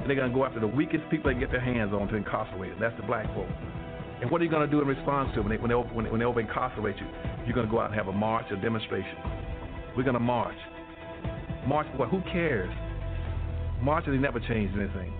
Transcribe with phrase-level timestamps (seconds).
[0.00, 2.08] And they're going to go after the weakest people they can get their hands on
[2.08, 2.72] to incarcerate.
[2.80, 3.48] That's the black folk.
[4.20, 5.74] And what are you going to do in response to it when they, when they,
[5.74, 7.06] when they, when they over incarcerate you?
[7.44, 9.16] You're going to go out and have a march, a demonstration.
[9.96, 10.56] We're going to march.
[11.66, 12.08] March what?
[12.08, 12.72] Who cares?
[13.82, 15.12] Marching never changed anything.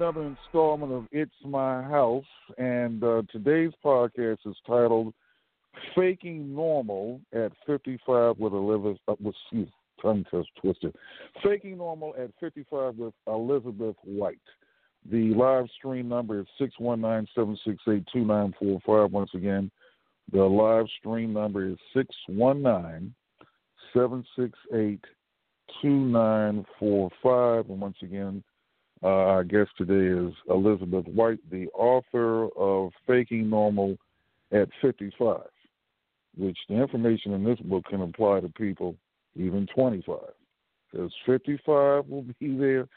[0.00, 2.22] Another installment of It's My House.
[2.56, 5.12] And uh, today's podcast is titled
[5.96, 9.34] Faking Normal at 55 with Elizabeth, uh, with,
[10.00, 10.94] tongue test twisted.
[11.42, 14.38] Faking Normal at 55 with Elizabeth White.
[15.10, 19.10] The live stream number is 619 768 2945.
[19.10, 19.68] Once again,
[20.30, 23.12] the live stream number is 619
[23.92, 25.00] 768
[25.82, 27.70] 2945.
[27.70, 28.44] And once again,
[29.02, 33.96] uh, our guest today is Elizabeth White, the author of Faking Normal
[34.52, 35.42] at 55,
[36.36, 38.96] which the information in this book can apply to people
[39.36, 40.18] even 25.
[40.90, 42.88] Because 55 will be there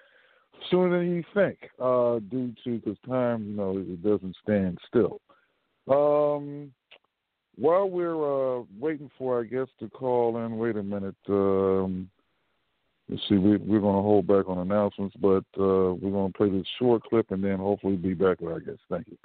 [0.69, 5.19] sooner than you think, uh, due to because time, you know, it doesn't stand still.
[5.87, 6.71] Um,
[7.55, 11.15] while we're uh, waiting for our guest to call in, wait a minute.
[11.27, 12.09] Um,
[13.27, 16.49] see, we, we're going to hold back on announcements, but uh, we're going to play
[16.49, 18.79] this short clip and then hopefully be back with our guest.
[18.89, 19.17] Thank you.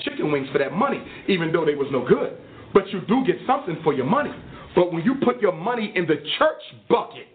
[0.00, 2.36] Chicken wings for that money, even though they was no good.
[2.74, 4.32] But you do get something for your money.
[4.74, 7.28] But when you put your money in the church bucket,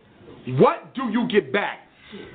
[0.59, 1.79] what do you get back?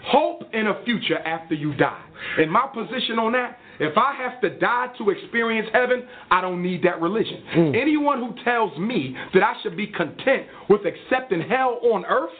[0.06, 2.02] Hope in a future after you die.
[2.38, 6.62] In my position on that, if I have to die to experience heaven, I don't
[6.62, 7.42] need that religion.
[7.54, 7.80] Mm.
[7.80, 12.30] Anyone who tells me that I should be content with accepting hell on earth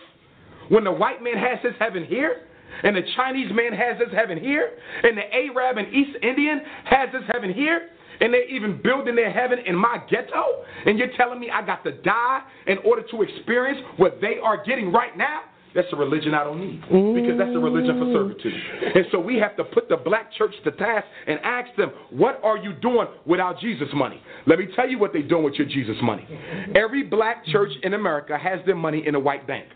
[0.68, 2.42] when the white man has his heaven here,
[2.82, 4.72] and the Chinese man has his heaven here,
[5.02, 7.88] and the Arab and East Indian has his heaven here,
[8.20, 11.84] and they're even building their heaven in my ghetto, and you're telling me I got
[11.84, 15.42] to die in order to experience what they are getting right now?
[15.76, 18.54] That's a religion I don't need because that's a religion for servitude.
[18.94, 22.40] And so we have to put the black church to task and ask them, what
[22.42, 24.22] are you doing without Jesus money?
[24.46, 26.26] Let me tell you what they're doing with your Jesus money.
[26.74, 29.66] Every black church in America has their money in a white bank.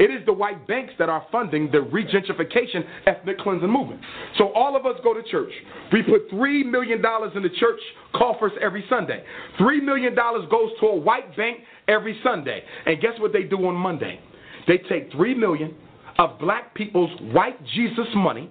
[0.00, 4.00] It is the white banks that are funding the regentrification ethnic cleansing movement.
[4.38, 5.52] So all of us go to church.
[5.92, 7.80] We put $3 million in the church
[8.14, 9.22] coffers every Sunday.
[9.60, 12.62] $3 million goes to a white bank every Sunday.
[12.84, 14.18] And guess what they do on Monday?
[14.66, 15.74] They take three million
[16.18, 18.50] of black people's white Jesus money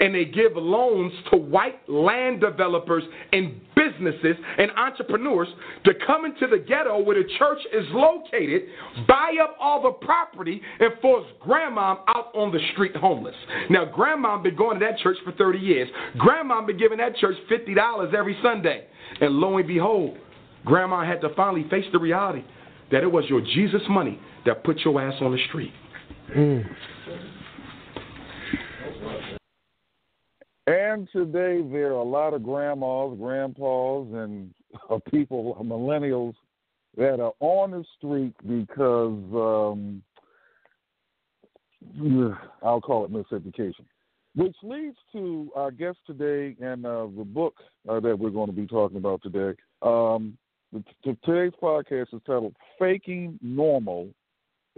[0.00, 3.02] and they give loans to white land developers
[3.32, 5.48] and businesses and entrepreneurs
[5.84, 8.62] to come into the ghetto where the church is located,
[9.06, 13.36] buy up all the property, and force grandma out on the street homeless.
[13.70, 15.88] Now, grandma been going to that church for 30 years.
[16.18, 18.86] Grandma been giving that church $50 every Sunday.
[19.20, 20.18] And lo and behold,
[20.64, 22.42] grandma had to finally face the reality
[22.90, 25.72] that it was your Jesus money that put your ass on the street.
[26.36, 26.64] Mm.
[30.66, 34.52] And today there are a lot of grandmas, grandpas, and
[34.90, 36.34] uh, people, millennials,
[36.96, 40.02] that are on the street because um,
[42.62, 43.86] I'll call it miseducation.
[44.34, 47.54] Which leads to our guest today and uh, the book
[47.88, 49.58] uh, that we're going to be talking about today.
[49.82, 50.36] Um,
[51.02, 54.08] today's podcast is titled Faking Normal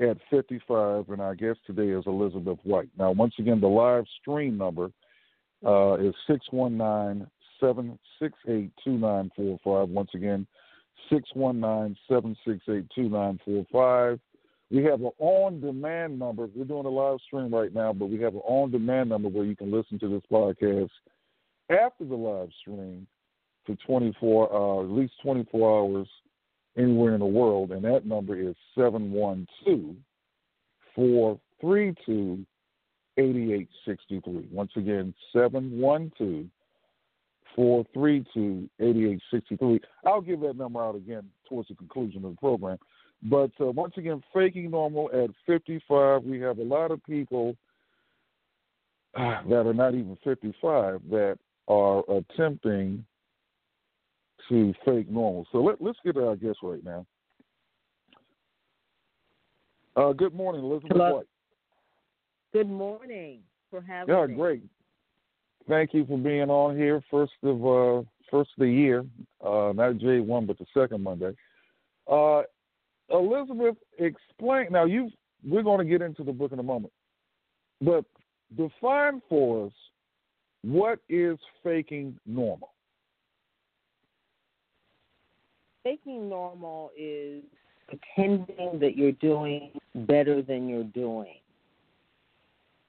[0.01, 2.89] at 55, and our guest today is Elizabeth White.
[2.99, 4.91] Now, once again, the live stream number
[5.65, 7.27] uh, is 619
[7.61, 9.89] 768 2945.
[9.89, 10.47] Once again,
[11.11, 14.21] 619 768 2945.
[14.71, 16.47] We have an on demand number.
[16.55, 19.45] We're doing a live stream right now, but we have an on demand number where
[19.45, 20.91] you can listen to this podcast
[21.69, 23.07] after the live stream
[23.77, 26.09] for 24, uh, at least 24 hours
[26.77, 29.97] anywhere in the world, and that number is 712
[30.95, 32.45] 432
[33.17, 34.49] 8863.
[34.51, 36.47] Once again, 712
[37.57, 39.81] 432 8863.
[40.07, 42.79] I'll give that number out again towards the conclusion of the program.
[43.23, 47.57] But uh, once again, faking normal at 55, we have a lot of people
[49.15, 53.05] uh, that are not even 55 that are attempting
[54.51, 55.47] to fake normal.
[55.53, 57.07] So let, us get to our guest right now.
[59.97, 61.17] Uh, good morning, Elizabeth Hello.
[61.17, 61.27] White.
[62.53, 63.41] Good morning
[63.71, 64.33] for having yeah, me.
[64.33, 64.63] Yeah, great.
[65.69, 67.01] Thank you for being on here.
[67.11, 69.05] First of uh, first of the year,
[69.45, 71.33] uh, not J one, but the second Monday.
[72.11, 72.43] Uh,
[73.09, 74.85] Elizabeth, explain now.
[74.85, 75.11] You
[75.45, 76.93] we're going to get into the book in a moment,
[77.81, 78.05] but
[78.57, 79.73] define for us
[80.63, 82.73] what is faking normal.
[85.83, 87.43] Faking normal is
[87.89, 91.37] pretending that you're doing better than you're doing.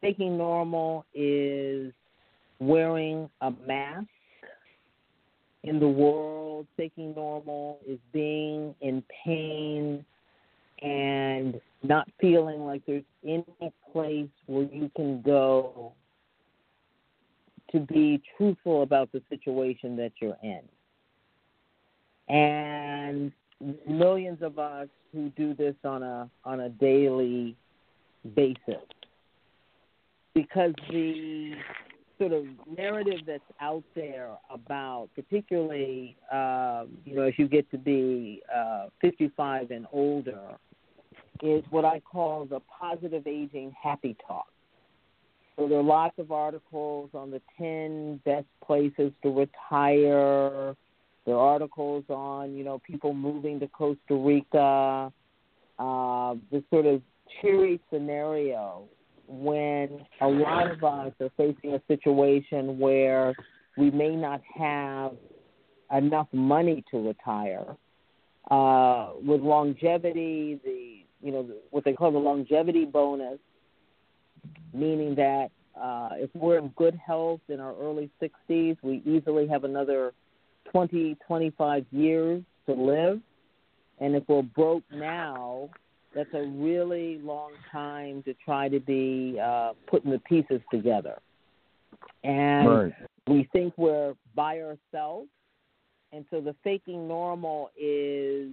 [0.01, 1.93] Faking normal is
[2.59, 4.07] wearing a mask
[5.63, 6.67] in the world.
[6.75, 10.03] Faking normal is being in pain
[10.81, 13.45] and not feeling like there's any
[13.91, 15.93] place where you can go
[17.71, 20.61] to be truthful about the situation that you're in.
[22.29, 23.31] And
[23.87, 27.55] millions of us who do this on a on a daily
[28.35, 28.83] basis.
[30.33, 31.53] Because the
[32.17, 32.45] sort of
[32.77, 38.87] narrative that's out there about, particularly, um, you know, as you get to be uh,
[39.01, 40.39] 55 and older,
[41.41, 44.45] is what I call the positive aging happy talk.
[45.57, 50.75] So there are lots of articles on the 10 best places to retire.
[51.25, 55.11] There are articles on, you know, people moving to Costa Rica.
[55.77, 57.01] Uh, this sort of
[57.41, 58.83] cheery scenario
[59.27, 63.33] when a lot of us are facing a situation where
[63.77, 65.13] we may not have
[65.93, 67.75] enough money to retire.
[68.49, 73.37] Uh, with longevity, the you know what they call the longevity bonus,
[74.73, 75.49] meaning that
[75.79, 80.11] uh, if we're in good health in our early 60s, we easily have another
[80.71, 83.19] 20, 25 years to live.
[83.99, 85.69] And if we're broke now,
[86.15, 91.19] that's a really long time to try to be uh, putting the pieces together.
[92.23, 92.93] And Right.
[93.27, 95.29] we think we're by ourselves.
[96.11, 98.49] And so the faking normal is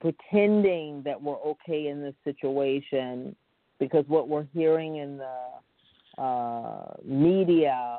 [0.00, 3.34] pretending that we're okay in this situation
[3.78, 7.98] because what we're hearing in the uh, media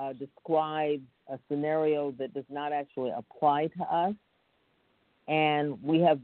[0.00, 4.14] uh, describes a scenario that does not actually apply to us
[5.28, 6.18] and we have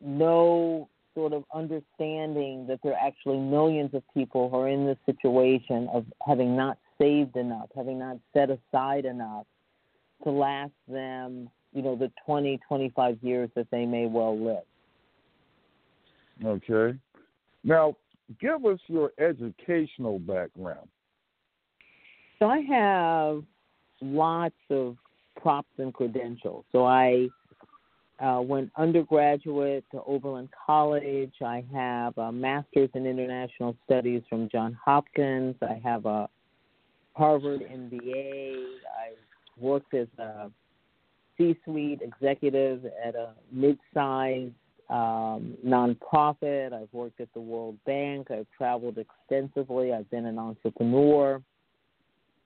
[0.00, 4.96] no sort of understanding that there are actually millions of people who are in this
[5.04, 9.46] situation of having not saved enough, having not set aside enough
[10.24, 14.62] to last them, you know, the 20, 25 years that they may well live.
[16.44, 16.96] Okay.
[17.64, 17.96] Now,
[18.40, 20.88] give us your educational background.
[22.42, 23.44] So I have
[24.00, 24.96] lots of
[25.40, 26.64] props and credentials.
[26.72, 27.28] So I
[28.18, 31.34] uh, went undergraduate to Oberlin College.
[31.40, 35.54] I have a master's in international studies from Johns Hopkins.
[35.62, 36.28] I have a
[37.12, 38.54] Harvard MBA.
[38.56, 39.12] I
[39.56, 40.50] worked as a
[41.38, 44.50] C-suite executive at a mid-sized
[44.90, 46.72] um, nonprofit.
[46.72, 48.32] I've worked at the World Bank.
[48.32, 49.92] I've traveled extensively.
[49.92, 51.40] I've been an entrepreneur.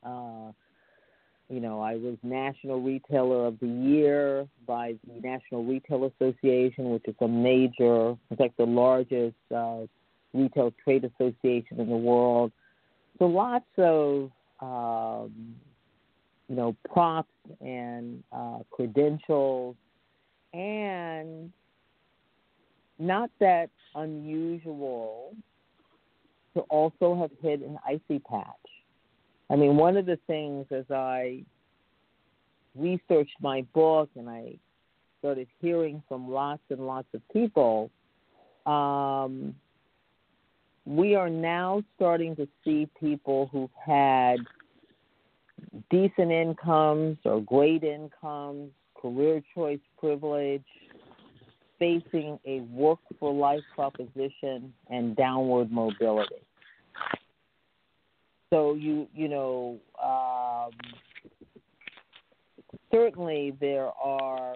[0.06, 0.52] Uh,
[1.48, 7.04] you know, I was National Retailer of the Year by the National Retail Association, which
[7.06, 9.82] is a major, in fact, the largest uh,
[10.34, 12.50] retail trade association in the world.
[13.18, 15.54] So lots of, um,
[16.48, 17.28] you know, props
[17.60, 19.76] and uh, credentials,
[20.52, 21.52] and
[22.98, 25.34] not that unusual
[26.54, 28.44] to also have hit an icy patch.
[29.48, 31.44] I mean, one of the things as I
[32.74, 34.58] researched my book and I
[35.20, 37.90] started hearing from lots and lots of people,
[38.66, 39.54] um,
[40.84, 44.36] we are now starting to see people who've had
[45.90, 50.64] decent incomes or great incomes, career choice privilege,
[51.78, 56.36] facing a work for life proposition and downward mobility.
[58.56, 60.70] So you you know um,
[62.90, 64.54] certainly there are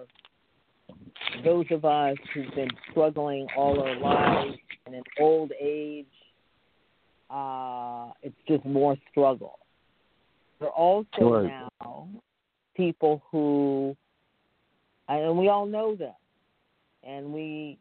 [1.45, 6.07] those of us who've been struggling all our lives and in old age
[7.30, 9.59] uh, it's just more struggle.
[10.61, 11.52] There are also Right.
[11.83, 12.09] now
[12.75, 13.95] people who
[15.09, 16.14] and we all know them
[17.04, 17.76] and we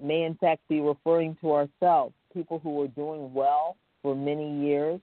[0.00, 5.00] may in fact be referring to ourselves people who were doing well for many years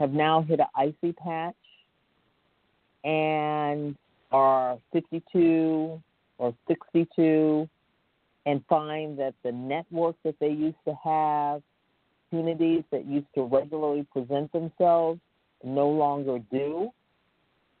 [0.00, 1.54] have now hit an icy patch
[3.04, 3.96] and
[4.32, 6.02] are 52
[6.38, 7.68] or 62
[8.46, 11.62] and find that the network that they used to have,
[12.32, 15.20] opportunities that used to regularly present themselves,
[15.64, 16.90] no longer do,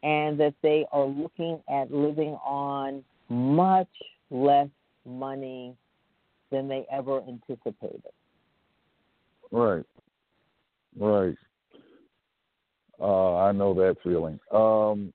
[0.02, 3.88] and that they are looking at living on much
[4.30, 4.68] less
[5.06, 5.74] money
[6.50, 8.02] than they ever anticipated.
[9.50, 9.84] Right.
[10.96, 11.36] Right.
[13.00, 14.38] Uh, I know that feeling.
[14.50, 15.12] Um,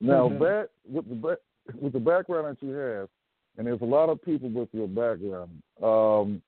[0.00, 0.38] now Mhm.
[0.40, 1.38] that with the
[1.80, 3.08] with the background that you have,
[3.56, 5.62] and there's a lot of people with your background.
[5.82, 6.42] Um,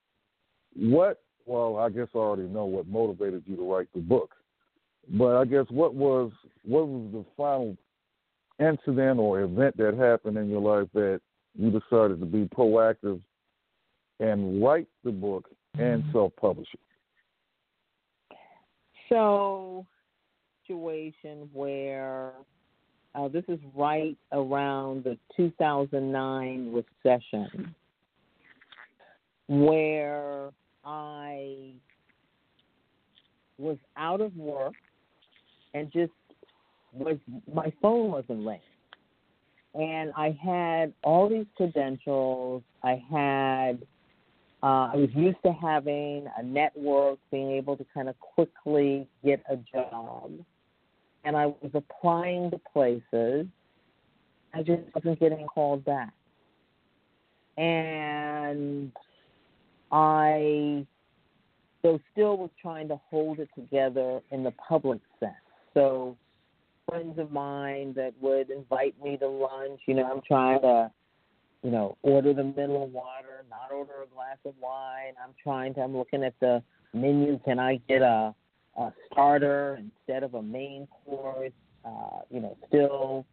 [0.77, 1.23] what?
[1.47, 4.37] Well, I guess I already know what motivated you to write the book,
[5.09, 6.31] but I guess what was
[6.65, 7.77] what was the final
[8.59, 11.21] incident or event that happened in your life that
[11.55, 13.21] you decided to be proactive
[14.21, 15.49] and write the book
[15.79, 16.81] and self-publish it?
[19.09, 19.87] So,
[20.69, 22.33] situation where
[23.15, 27.75] uh, this is right around the 2009 recession,
[29.49, 30.51] where
[30.85, 31.73] I
[33.59, 34.75] was out of work
[35.75, 36.13] and just
[36.93, 37.19] was
[37.53, 38.61] my phone wasn't ringing.
[39.75, 42.63] And I had all these credentials.
[42.83, 43.83] I had
[44.63, 49.41] uh, I was used to having a network, being able to kind of quickly get
[49.49, 50.33] a job,
[51.25, 53.47] and I was applying to places.
[54.55, 56.13] I just wasn't getting called back,
[57.57, 58.91] and
[59.93, 60.87] I
[61.83, 65.35] so still was trying to hold it together in the public sense.
[65.75, 66.17] So
[66.89, 70.91] friends of mine that would invite me to lunch, you know, I'm trying to,
[71.63, 75.15] you know, order the mineral water, not order a glass of wine.
[75.23, 78.35] I'm trying to I'm looking at the menu, can I get a
[78.79, 81.53] a starter instead of a main course?
[81.85, 83.27] Uh, you know, still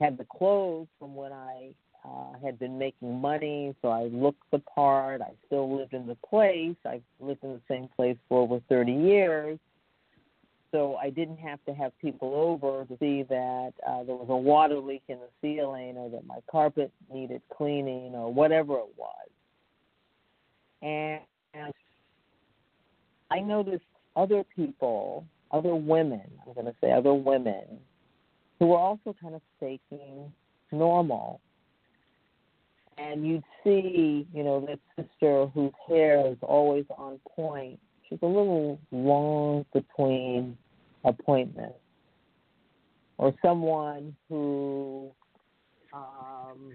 [0.00, 4.58] had the clothes from when I uh, had been making money, so I looked the
[4.58, 5.20] part.
[5.20, 6.76] I still lived in the place.
[6.84, 9.58] I lived in the same place for over 30 years.
[10.72, 14.36] So I didn't have to have people over to see that uh, there was a
[14.36, 19.28] water leak in the ceiling or that my carpet needed cleaning or whatever it was.
[20.82, 21.20] And,
[21.54, 21.72] and
[23.30, 23.84] I noticed
[24.16, 27.64] other people, other women, I'm going to say other women,
[28.58, 30.32] who were also kind of faking
[30.72, 31.40] normal
[32.98, 37.78] and you'd see, you know, this sister whose hair is always on point.
[38.08, 40.56] She's a little long between
[41.04, 41.78] appointments,
[43.18, 45.10] or someone who,
[45.92, 46.72] um,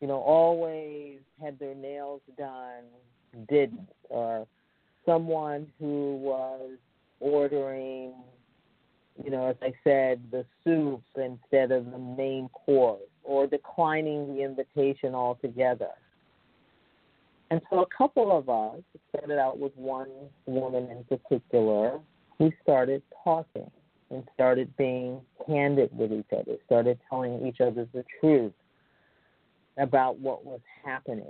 [0.00, 2.84] you know, always had their nails done,
[3.48, 4.46] didn't, or
[5.06, 6.70] someone who was
[7.20, 8.12] ordering,
[9.22, 14.42] you know, as I said, the soups instead of the main course or declining the
[14.42, 15.90] invitation altogether.
[17.50, 20.08] And so a couple of us started out with one
[20.46, 22.00] woman in particular
[22.38, 23.70] who started talking
[24.10, 28.52] and started being candid with each other, started telling each other the truth
[29.78, 31.24] about what was happening.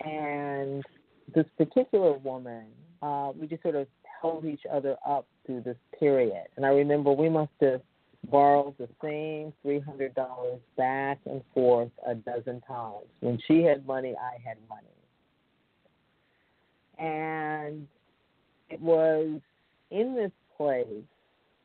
[0.00, 0.84] And
[1.34, 2.66] this particular woman,
[3.02, 3.86] uh, we just sort of
[4.20, 6.46] held each other up through this period.
[6.56, 7.80] And I remember we must have
[8.30, 13.06] borrowed the same $300 back and forth a dozen times.
[13.20, 14.86] When she had money, I had money.
[16.98, 17.86] And
[18.70, 19.40] it was
[19.90, 20.86] in this place,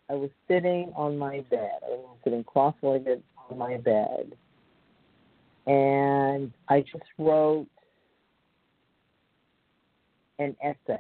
[0.10, 1.80] I was sitting on my bed.
[1.84, 4.34] I was sitting cross legged on my bed.
[5.66, 7.68] And I just wrote
[10.40, 11.00] an essay.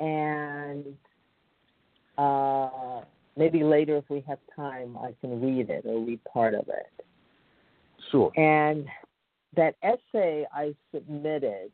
[0.00, 0.84] And
[2.18, 3.00] uh,
[3.36, 7.04] maybe later, if we have time, I can read it or read part of it.
[8.10, 8.30] Sure.
[8.36, 8.86] And
[9.56, 11.72] that essay I submitted,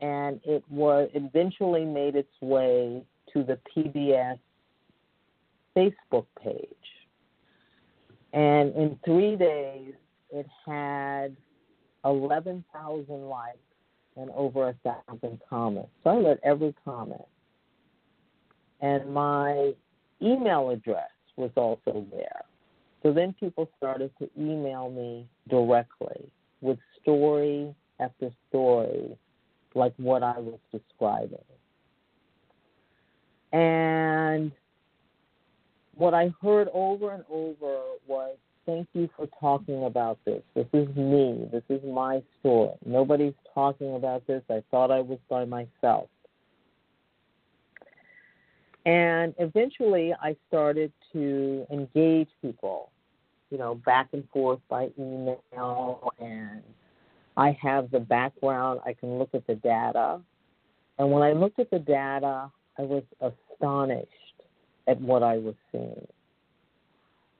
[0.00, 3.02] and it was eventually made its way
[3.32, 4.38] to the PBS
[5.76, 6.68] Facebook page.
[8.32, 9.94] And in three days,
[10.30, 11.36] it had
[12.04, 13.58] 11,000 likes
[14.18, 15.90] and over a thousand comments.
[16.02, 17.22] So I read every comment.
[18.80, 19.72] And my
[20.20, 22.42] email address was also there.
[23.02, 29.16] So then people started to email me directly with story after story,
[29.74, 31.38] like what I was describing.
[33.52, 34.52] And
[35.94, 38.36] what I heard over and over was,
[38.68, 40.42] Thank you for talking about this.
[40.54, 41.48] This is me.
[41.50, 42.74] This is my story.
[42.84, 44.42] Nobody's talking about this.
[44.50, 46.10] I thought I was by myself.
[48.84, 52.90] And eventually I started to engage people,
[53.50, 56.12] you know, back and forth by email.
[56.18, 56.62] And
[57.38, 60.20] I have the background, I can look at the data.
[60.98, 64.12] And when I looked at the data, I was astonished
[64.86, 66.06] at what I was seeing.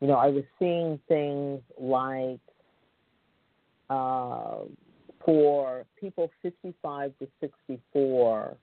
[0.00, 2.40] You know, I was seeing things like
[3.90, 4.58] uh,
[5.24, 8.56] for people 55 to 64,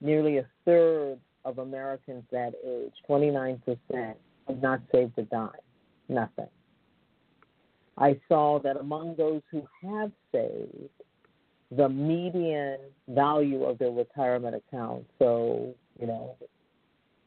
[0.00, 3.60] nearly a third of Americans that age, 29%,
[4.48, 5.50] have not saved a dime,
[6.08, 6.48] nothing.
[7.98, 10.90] I saw that among those who have saved,
[11.70, 16.36] the median value of their retirement account, so, you know,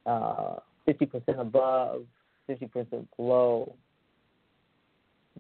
[0.06, 2.06] uh, 50% above,
[2.50, 3.76] 50% below,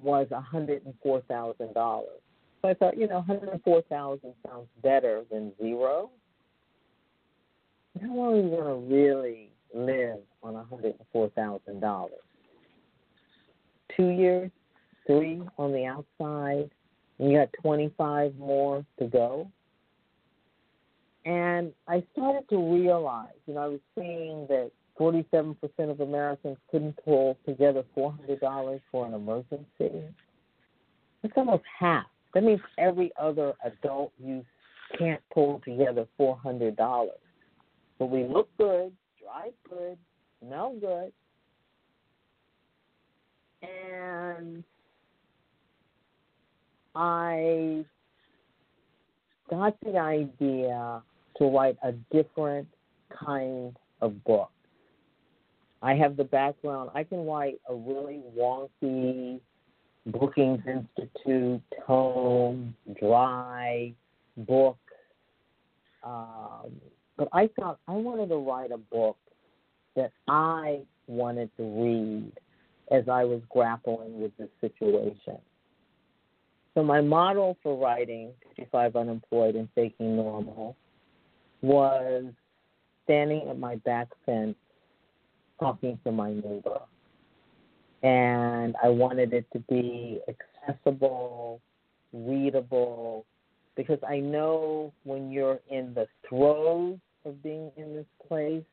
[0.01, 2.03] was $104,000.
[2.61, 6.11] So I thought, you know, 104,000 sounds better than zero.
[8.01, 12.09] how long are you going to really live on $104,000?
[13.95, 14.51] Two years,
[15.07, 16.69] three on the outside,
[17.17, 19.51] and you got 25 more to go.
[21.25, 25.55] And I started to realize, you know, I was seeing that 47%
[25.89, 30.03] of Americans couldn't pull together $400 for an emergency.
[31.21, 32.05] That's almost half.
[32.33, 34.45] That means every other adult you
[34.97, 37.07] can't pull together $400.
[37.97, 39.97] But we look good, drive good,
[40.41, 41.11] smell good,
[43.61, 44.63] and
[46.95, 47.85] I
[49.49, 51.01] got the idea
[51.37, 52.67] to write a different
[53.25, 54.51] kind of book.
[55.81, 56.91] I have the background.
[56.93, 59.39] I can write a really wonky
[60.07, 63.93] Brookings Institute tone, dry
[64.37, 64.77] book.
[66.03, 66.71] Um,
[67.17, 69.17] but I thought I wanted to write a book
[69.95, 72.31] that I wanted to read
[72.91, 75.37] as I was grappling with this situation.
[76.73, 80.75] So my model for writing 55 Unemployed and Faking Normal
[81.61, 82.25] was
[83.03, 84.55] standing at my back fence
[85.59, 86.79] talking to my neighbor.
[88.01, 91.59] And I wanted it to be accessible,
[92.13, 93.25] readable,
[93.75, 98.63] because I know when you're in the throes of being in this place,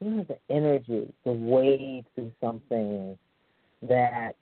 [0.00, 3.16] you have the energy the wade through something
[3.82, 4.36] that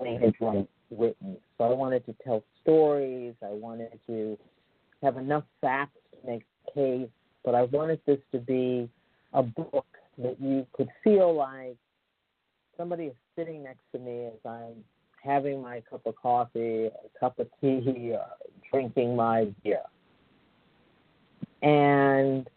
[0.00, 0.32] man has
[0.90, 1.36] written.
[1.58, 3.34] So I wanted to tell stories.
[3.42, 4.38] I wanted to
[5.02, 7.08] have enough facts to make a case,
[7.46, 8.90] but I wanted this to be
[9.32, 9.86] a book
[10.18, 11.76] that you could feel like
[12.76, 14.84] somebody is sitting next to me as I'm
[15.22, 18.26] having my cup of coffee, a cup of tea, or
[18.70, 19.82] drinking my beer.
[21.62, 22.48] And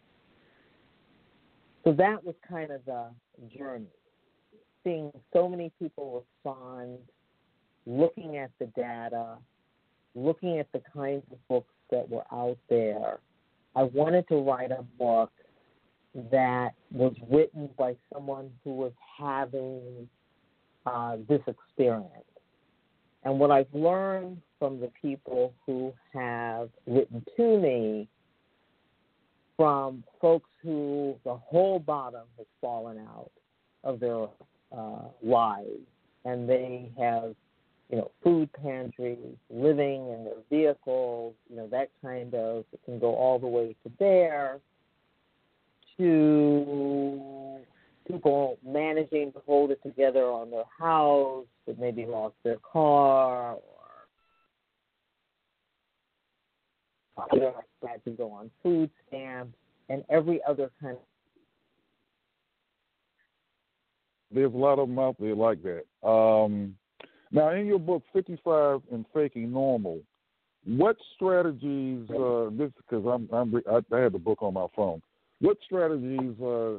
[1.83, 3.05] so that was kind of the
[3.55, 3.85] journey.
[4.83, 6.97] Seeing so many people respond,
[7.85, 9.37] looking at the data,
[10.15, 13.19] looking at the kinds of books that were out there.
[13.75, 15.31] I wanted to write a book
[16.31, 20.09] that was written by someone who was having
[20.85, 22.07] uh, this experience.
[23.23, 28.07] And what I've learned from the people who have written to me,
[29.57, 33.31] from folks who the whole bottom has fallen out
[33.83, 34.27] of their
[34.75, 35.85] uh, lives,
[36.25, 37.35] and they have,
[37.89, 39.17] you know, food pantries,
[39.49, 43.75] living in their vehicles, you know, that kind of, it can go all the way
[43.83, 44.59] to there
[45.97, 47.59] to
[48.07, 53.61] people managing to hold it together on their house that maybe lost their car or
[57.87, 59.57] had to go on food stamps
[59.89, 61.03] and every other kind of
[64.31, 66.07] there's a lot of them out there like that.
[66.07, 66.75] Um,
[67.31, 70.01] now, in your book, 55 and Faking Normal,
[70.65, 72.09] what strategies?
[72.09, 75.01] Uh, this because I'm, I'm I, I had the book on my phone.
[75.39, 76.77] What strategies uh,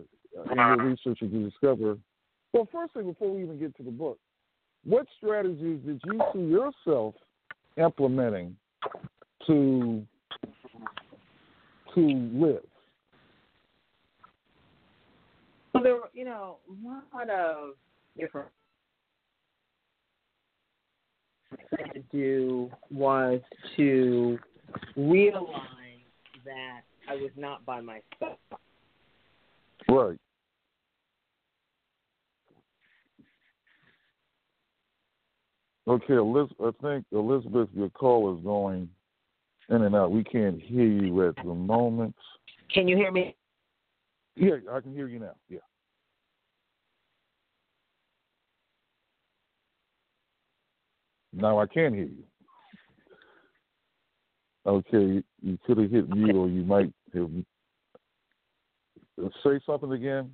[0.50, 1.96] in your research did you discover?
[2.52, 4.18] Well, first thing, before we even get to the book,
[4.84, 7.14] what strategies did you see yourself
[7.76, 8.56] implementing
[9.46, 10.04] to
[11.94, 12.62] to live?
[15.72, 17.74] Well, there were, you know, a lot of
[18.18, 18.48] different
[21.82, 23.40] things to do was
[23.76, 24.38] to
[24.96, 25.46] realize
[26.44, 28.38] that I was not by myself.
[29.88, 30.18] Right.
[35.88, 38.88] Okay, Elizabeth, I think Elizabeth, your call is going
[39.70, 40.12] in and out.
[40.12, 42.14] We can't hear you at the moment.
[42.72, 43.34] Can you hear me?
[44.36, 45.34] Yeah, I can hear you now.
[45.48, 45.58] Yeah.
[51.40, 52.24] Now I can hear you.
[54.66, 57.30] Okay, you could have hit mute, or you might have.
[59.42, 60.30] Say something again.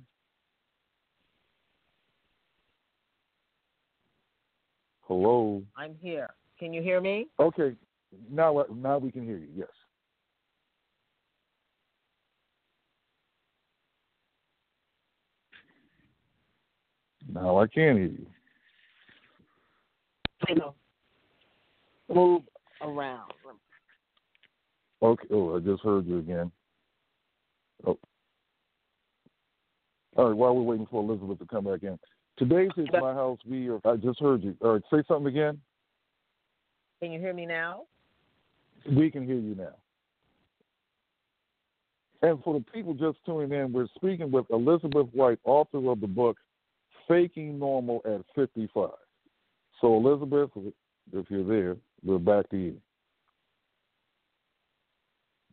[5.01, 5.63] Hello.
[5.77, 6.29] I'm here.
[6.59, 7.27] Can you hear me?
[7.39, 7.73] Okay,
[8.29, 9.47] now uh, now we can hear you.
[9.55, 9.69] Yes.
[17.31, 18.25] Now I can hear you.
[22.13, 22.43] Move
[22.81, 23.31] around.
[25.01, 25.27] Okay.
[25.31, 26.51] Oh, I just heard you again.
[27.85, 27.97] Oh.
[30.15, 30.35] All right.
[30.35, 31.99] While we're waiting for Elizabeth to come back in,
[32.37, 33.39] today's is my house.
[33.45, 33.79] We are.
[33.85, 34.55] I just heard you.
[34.61, 34.81] All right.
[34.91, 35.59] Say something again.
[37.01, 37.83] Can you hear me now?
[38.89, 39.75] We can hear you now.
[42.23, 46.07] And for the people just tuning in, we're speaking with Elizabeth White, author of the
[46.07, 46.37] book
[47.07, 48.89] Faking Normal at 55.
[49.79, 50.49] So, Elizabeth,
[51.13, 52.81] if you're there, we're back to you.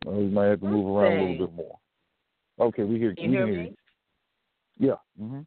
[0.07, 1.77] Uh, we might have to move around a little bit more.
[2.59, 3.75] Okay, we hear, Can you we hear hear me?
[4.77, 4.87] you.
[4.87, 4.95] Yeah.
[5.19, 5.41] hmm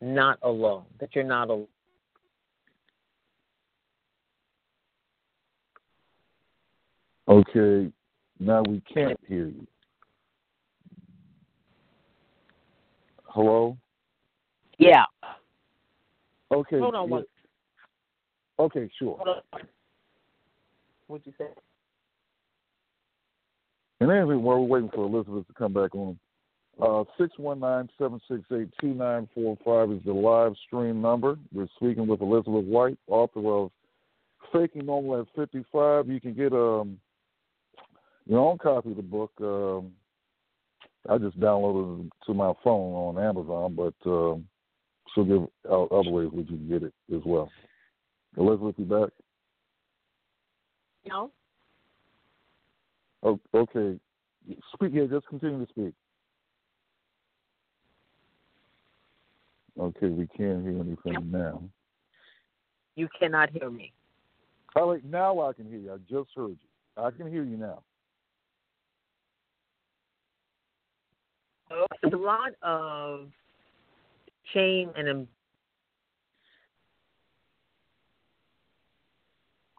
[0.00, 0.84] Not alone.
[1.00, 1.68] That you're not alone.
[7.28, 7.90] Okay,
[8.38, 9.66] now we can't hear you.
[13.24, 13.76] Hello?
[14.78, 15.05] Yeah.
[16.52, 16.78] Okay.
[16.78, 17.16] Hold on yeah.
[17.16, 17.24] one.
[18.58, 19.18] Okay, sure.
[21.06, 21.46] What'd you say?
[24.00, 26.18] And anyway, while we're waiting for Elizabeth to come back on,
[26.80, 31.38] uh, 619-768-2945 is the live stream number.
[31.52, 33.70] We're speaking with Elizabeth White, author of
[34.52, 36.08] Faking Normal at 55.
[36.08, 36.98] You can get um,
[38.26, 39.32] your own copy of the book.
[39.40, 39.92] Um,
[41.08, 44.46] I just downloaded it to my phone on Amazon, but um,
[45.14, 47.50] she'll give out other ways that you can get it as well.
[48.36, 49.10] Elizabeth, you back?
[51.06, 51.30] No.
[53.22, 53.98] Oh, okay.
[54.74, 54.92] Speak.
[54.92, 55.94] Yeah, just continue to speak.
[59.78, 61.62] Okay, we can't hear anything now.
[62.94, 63.92] You cannot hear me.
[64.74, 65.92] Right, now I can hear you.
[65.92, 66.58] I just heard you.
[66.96, 67.82] I can hear you now.
[72.02, 73.28] There's a lot of
[74.52, 75.28] shame and em-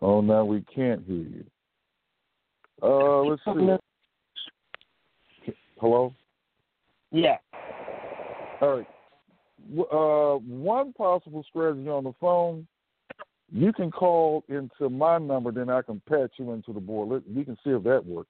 [0.02, 1.46] Oh, now we can't hear you.
[2.82, 5.54] Uh, let's see.
[5.80, 6.14] Hello.
[7.12, 7.38] yeah.
[8.62, 8.88] All right.
[9.92, 12.68] Uh, one possible strategy on the phone.
[13.52, 17.10] You can call into my number, then I can patch you into the board.
[17.10, 18.30] Let, we can see if that works.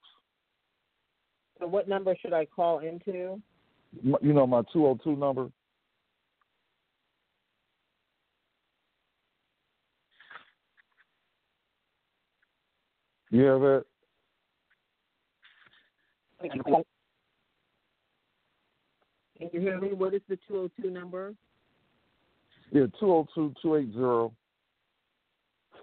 [1.59, 3.41] So what number should I call into?
[4.03, 5.49] You know my two hundred two number.
[13.37, 13.83] You that?
[19.37, 19.89] Can you hear me?
[19.93, 21.35] What is the 202 number?
[22.71, 24.33] Yeah, 202 280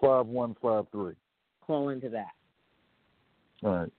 [0.00, 1.14] 5153.
[1.64, 2.32] Call into that.
[3.62, 3.92] All right.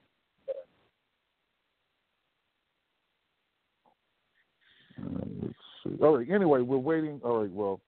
[5.41, 5.53] Let's
[5.85, 6.03] see.
[6.03, 6.29] All right.
[6.29, 7.21] Anyway, we're waiting.
[7.23, 7.51] All right.
[7.51, 7.79] Well,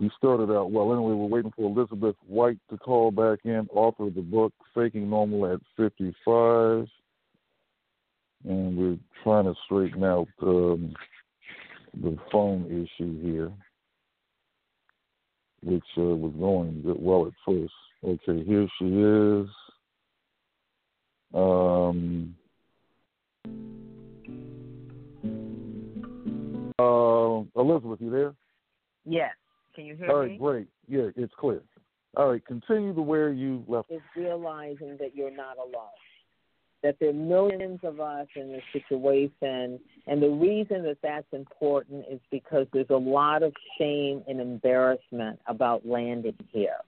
[0.00, 0.92] we started out well.
[0.92, 5.10] Anyway, we're waiting for Elizabeth White to call back in, author of the book "Faking
[5.10, 6.86] Normal at 55,"
[8.48, 10.94] and we're trying to straighten out um,
[12.02, 13.52] the phone issue here,
[15.62, 17.74] which uh, was going well at first.
[18.02, 19.48] Okay, here she is.
[21.34, 22.34] Um,
[26.78, 28.34] uh, Elizabeth, you there?
[29.04, 29.34] Yes.
[29.74, 30.38] Can you hear All right, me?
[30.38, 30.68] great.
[30.88, 31.62] Yeah, it's clear.
[32.16, 33.90] All right, continue to where you left.
[33.90, 35.88] Is realizing that you're not alone.
[36.82, 42.06] That there are millions of us in this situation, and the reason that that's important
[42.10, 46.78] is because there's a lot of shame and embarrassment about landing here.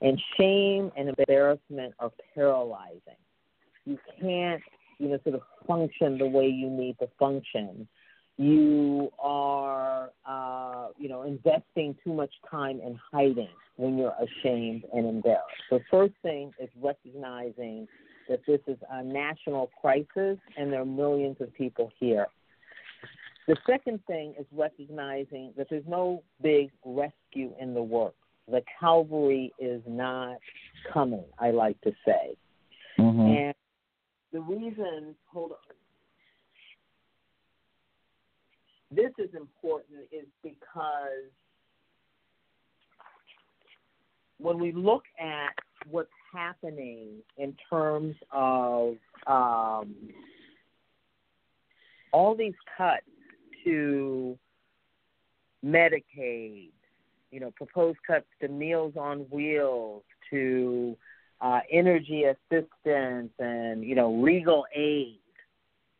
[0.00, 3.20] And shame and embarrassment are paralyzing.
[3.84, 4.62] You can't,
[4.98, 7.86] you know, sort of function the way you need to function.
[8.36, 15.06] You are, uh, you know, investing too much time in hiding when you're ashamed and
[15.06, 15.44] embarrassed.
[15.70, 17.86] The first thing is recognizing
[18.28, 22.26] that this is a national crisis and there are millions of people here.
[23.46, 28.14] The second thing is recognizing that there's no big rescue in the work.
[28.50, 30.38] The cavalry is not
[30.92, 32.36] coming, I like to say.
[32.98, 33.20] Mm-hmm.
[33.20, 33.54] And
[34.32, 35.58] the reason, hold on.
[38.94, 41.30] This is important is because
[44.38, 45.54] when we look at
[45.90, 48.94] what's happening in terms of
[49.26, 49.94] um,
[52.12, 53.02] all these cuts
[53.64, 54.38] to
[55.64, 56.70] Medicaid,
[57.30, 60.96] you know, proposed cuts to Meals on Wheels, to
[61.40, 65.18] uh, energy assistance, and you know, legal aid.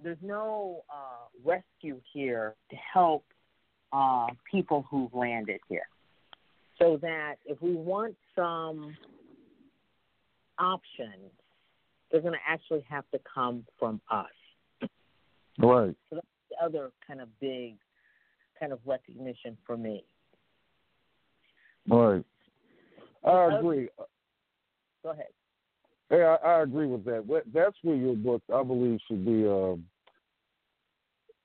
[0.05, 3.25] There's no uh, rescue here to help
[3.90, 5.88] uh, people who've landed here.
[6.79, 8.95] So that if we want some
[10.59, 11.33] options,
[12.12, 14.27] they're going to actually have to come from us.
[15.59, 15.97] Right.
[16.11, 17.77] So that's the other kind of big
[18.61, 20.05] kind of recognition for me.
[21.88, 22.25] Right.
[23.25, 23.88] I agree.
[25.03, 25.27] Go ahead.
[26.11, 27.43] Hey, I, I agree with that.
[27.55, 29.77] That's where your book, I believe, should be uh,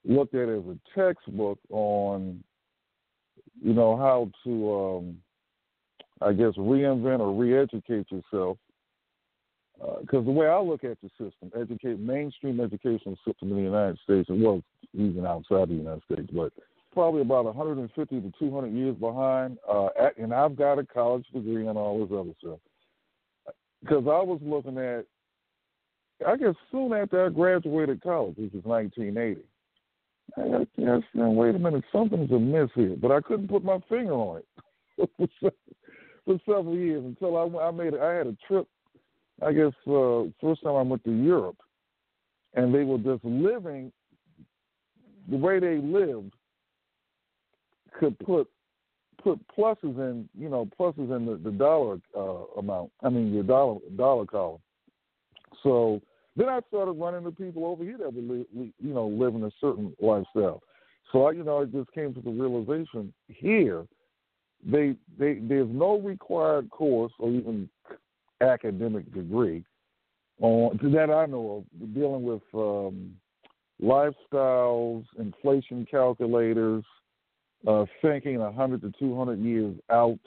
[0.06, 2.44] looked at as a textbook on,
[3.62, 5.18] you know, how to, um,
[6.22, 8.58] I guess, reinvent or re-educate yourself.
[10.02, 13.62] Because uh, the way I look at the system, educate mainstream educational system in the
[13.62, 14.62] United States, and well,
[14.94, 16.52] even outside the United States, but
[16.92, 19.58] probably about 150 to 200 years behind.
[19.68, 22.60] Uh, at, and I've got a college degree and all this other stuff.
[23.82, 25.06] Because I was looking at,
[26.28, 29.42] I guess soon after I graduated college, which was 1980.
[30.38, 33.80] I got, yes, now wait a minute, something's amiss here, but I couldn't put my
[33.90, 35.20] finger on it
[36.26, 37.96] for several years until I, I made.
[37.96, 38.68] I had a trip.
[39.46, 41.58] I guess uh, first time I went to Europe,
[42.54, 43.92] and they were just living
[45.30, 46.34] the way they lived
[48.00, 48.48] could put
[49.24, 52.92] put pluses in you know pluses in the, the dollar uh, amount.
[53.04, 54.60] I mean your dollar dollar column.
[55.64, 56.02] So
[56.40, 59.94] then I started running into people over here that were you know living a certain
[60.00, 60.64] lifestyle.
[61.12, 63.86] So I you know I just came to the realization here
[64.66, 67.70] they they there's no required course or even
[68.42, 69.64] academic degree
[70.42, 73.16] on that I know of dealing with um,
[73.82, 76.84] lifestyles, inflation calculators,
[77.68, 80.20] uh, thinking 100 to 200 years out,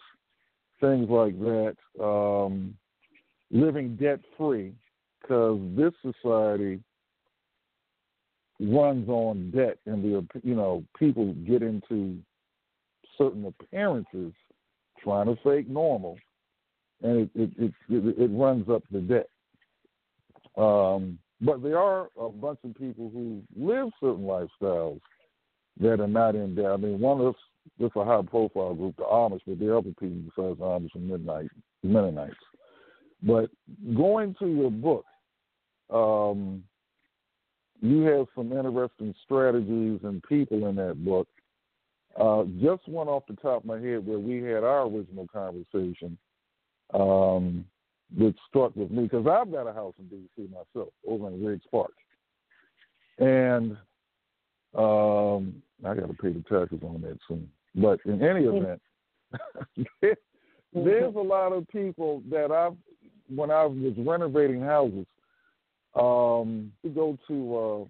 [0.80, 2.74] things like that, um,
[3.50, 4.74] living debt free,
[5.22, 6.80] because this society
[8.60, 12.18] runs on debt, and the you know people get into
[13.18, 14.32] certain appearances
[15.02, 16.16] trying to fake normal,
[17.02, 19.28] and it it it, it, it runs up the debt.
[20.56, 25.00] Um, but there are a bunch of people who live certain lifestyles
[25.80, 26.66] that are not in debt.
[26.66, 27.34] I mean, one of
[27.78, 30.94] this a high profile group, the Amish, but there are other people besides the Amish
[30.94, 31.48] and Midnight
[31.82, 32.34] Mennonites.
[33.22, 33.50] But
[33.96, 35.04] going to your book,
[35.90, 36.62] um,
[37.80, 41.28] you have some interesting strategies and people in that book.
[42.18, 46.16] Uh, just one off the top of my head where we had our original conversation,
[46.94, 47.64] um,
[48.16, 50.48] which struck with me because I've got a house in D.C.
[50.52, 51.92] myself over in Riggs Park.
[53.18, 53.76] And
[54.76, 57.48] um, I got to pay the taxes on that soon.
[57.74, 58.80] But in any event,
[60.72, 62.76] there's a lot of people that I've,
[63.34, 65.06] when I was renovating houses,
[65.94, 67.88] um, to go to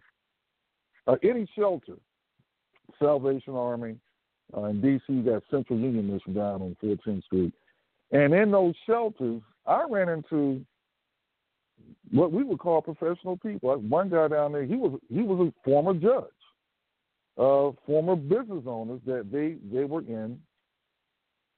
[1.08, 1.96] uh, uh, any shelter,
[2.98, 3.96] Salvation Army,
[4.56, 5.20] uh, in D.C.
[5.22, 7.52] got Central Union Mission down on 14th Street,
[8.10, 10.64] and in those shelters, I ran into
[12.10, 13.74] what we would call professional people.
[13.76, 16.26] One guy down there, he was he was a former judge
[17.38, 20.38] uh, former business owners that they they were in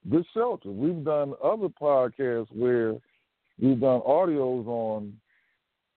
[0.05, 0.69] this shelter.
[0.69, 2.93] We've done other podcasts where
[3.59, 5.13] we've done audios on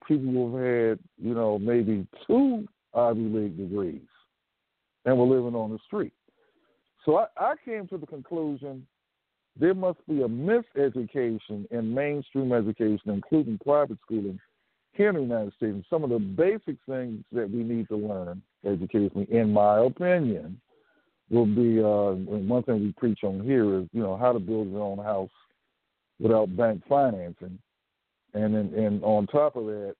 [0.07, 4.01] people who've had you know maybe two Ivy League degrees
[5.05, 6.13] and were living on the street.
[7.05, 8.85] So I, I came to the conclusion
[9.59, 14.39] there must be a miseducation in mainstream education, including private schooling,
[14.93, 15.73] here in the United States.
[15.73, 20.59] And some of the basic things that we need to learn educationally, in my opinion,
[21.29, 24.71] will be uh, one thing we preach on here is you know how to build
[24.71, 25.29] your own house
[26.19, 27.59] without bank financing,
[28.33, 29.95] and then and on top of that,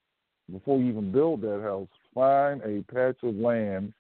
[0.52, 3.94] before you even build that house, find a patch of land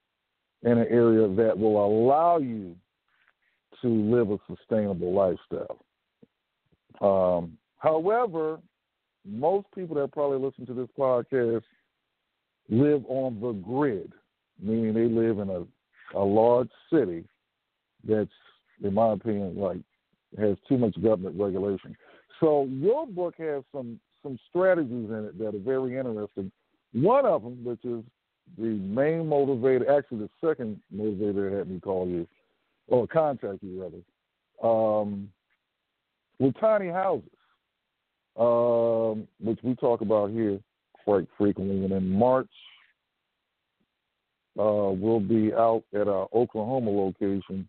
[0.64, 2.76] in an area that will allow you
[3.82, 5.80] to live a sustainable lifestyle.
[7.02, 8.60] Um, however,
[9.26, 11.64] most people that probably listen to this podcast
[12.70, 14.12] live on the grid
[14.62, 15.64] meaning they live in a
[16.16, 17.24] a large city
[18.04, 18.30] that's,
[18.84, 19.80] in my opinion, like
[20.40, 21.96] has too much government regulation.
[22.40, 26.52] So your book has some some strategies in it that are very interesting.
[26.94, 28.04] One of them, which is
[28.58, 32.28] the main motivator, actually the second motivator had me call you
[32.88, 35.30] or contact you rather, um,
[36.40, 37.30] with tiny houses,
[38.38, 40.60] um, which we talk about here
[41.06, 41.84] quite frequently.
[41.84, 42.50] And in March
[44.60, 47.68] uh, we'll be out at our Oklahoma location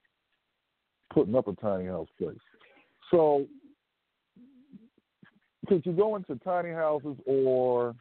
[1.13, 2.39] putting up a tiny house place.
[3.11, 3.47] So,
[5.67, 7.95] could you go into tiny houses or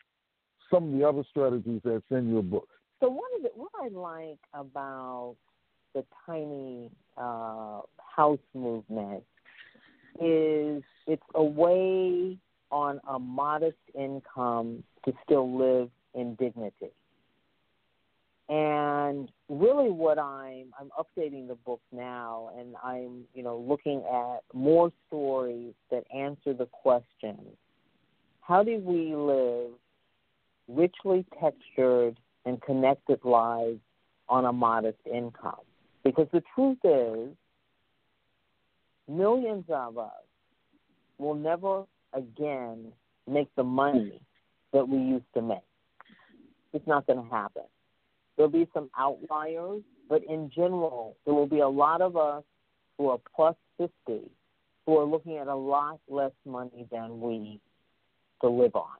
[0.71, 2.67] some of the other strategies that's in your book?
[2.99, 5.35] So, one of the, what I like about
[5.93, 9.23] the tiny uh, house movement
[10.21, 12.37] is it's a way
[12.71, 16.91] on a modest income to still live in dignity.
[18.49, 24.39] And really, what I'm I'm updating the book now, and I'm you know looking at
[24.53, 27.37] more stories that answer the question:
[28.41, 29.69] how do we live
[30.67, 33.79] richly textured and connected lives
[34.27, 35.61] on a modest income?
[36.03, 37.29] Because the truth is,
[39.07, 40.09] millions of us
[41.19, 41.83] will never
[42.13, 42.91] again
[43.27, 44.19] make the money
[44.73, 45.59] that we used to make.
[46.73, 47.63] It's not going to happen.
[48.39, 52.45] There'll be some outliers, but in general, there will be a lot of us
[52.97, 53.91] who are plus 50
[54.85, 57.59] who are looking at a lot less money than we
[58.39, 58.95] to live on.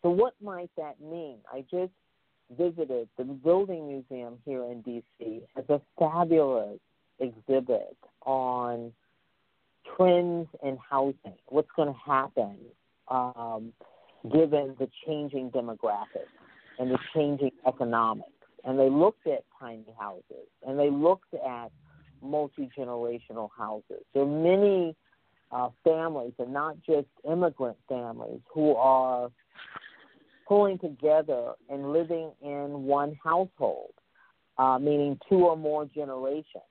[0.00, 1.36] So, what might that mean?
[1.52, 1.92] I just
[2.56, 6.78] visited the Building Museum here in DC has a fabulous
[7.20, 7.94] exhibit
[8.24, 8.90] on
[9.98, 11.36] trends in housing.
[11.48, 12.56] What's going to happen
[13.08, 13.74] um,
[14.32, 16.32] given the changing demographics
[16.78, 18.30] and the changing economics?
[18.64, 21.70] And they looked at tiny houses and they looked at
[22.22, 24.04] multi generational houses.
[24.14, 24.96] There are many
[25.50, 29.30] uh, families, and not just immigrant families, who are
[30.46, 33.92] pulling together and living in one household,
[34.56, 36.64] uh, meaning two or more generations.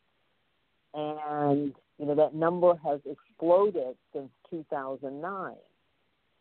[0.93, 5.53] And, you know, that number has exploded since 2009.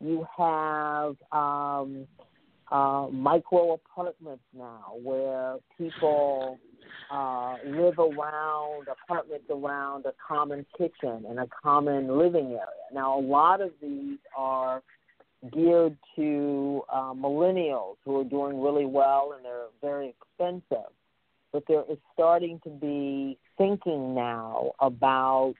[0.00, 2.06] You have um,
[2.70, 6.58] uh, micro apartments now where people
[7.10, 12.86] uh, live around apartments around a common kitchen and a common living area.
[12.92, 14.82] Now, a lot of these are
[15.52, 20.90] geared to uh, millennials who are doing really well and they're very expensive.
[21.52, 25.54] But there is starting to be thinking now about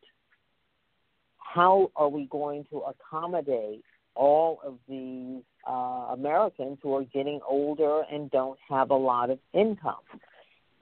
[1.39, 3.85] how are we going to accommodate
[4.15, 9.39] all of these uh, Americans who are getting older and don't have a lot of
[9.53, 10.03] income.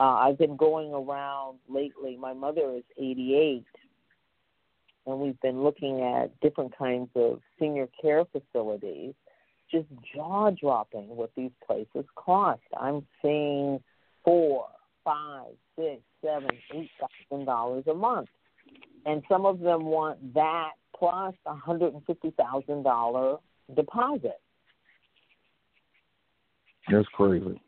[0.00, 2.16] Uh, I've been going around lately.
[2.16, 3.64] My mother is 88,
[5.06, 9.14] and we've been looking at different kinds of senior care facilities.
[9.70, 12.60] Just jaw dropping what these places cost.
[12.78, 13.80] I'm seeing
[14.24, 14.66] four,
[15.04, 16.90] five, six, seven, eight
[17.30, 18.28] thousand dollars a month,
[19.06, 23.38] and some of them want that plus a hundred and fifty thousand dollar
[23.74, 24.40] deposit.
[26.90, 27.60] That's crazy.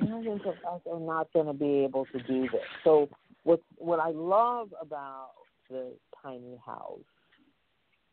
[0.00, 2.60] Millions of us are not going to be able to do this.
[2.84, 3.08] So
[3.44, 5.30] what what I love about
[5.70, 5.92] the
[6.22, 7.00] tiny house,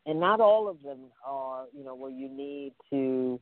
[0.06, 3.40] and not all of them are, you know, where you need to,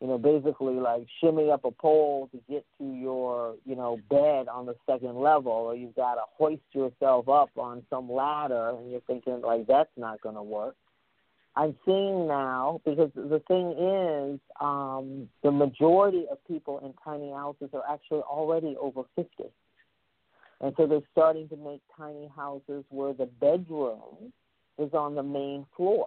[0.00, 4.48] you know, basically like shimmy up a pole to get to your, you know, bed
[4.48, 8.90] on the second level, or you've got to hoist yourself up on some ladder, and
[8.90, 10.76] you're thinking like that's not going to work.
[11.58, 17.70] I'm seeing now because the thing is, um, the majority of people in tiny houses
[17.72, 19.30] are actually already over 50.
[20.60, 24.32] And so they're starting to make tiny houses where the bedroom
[24.78, 26.06] is on the main floor.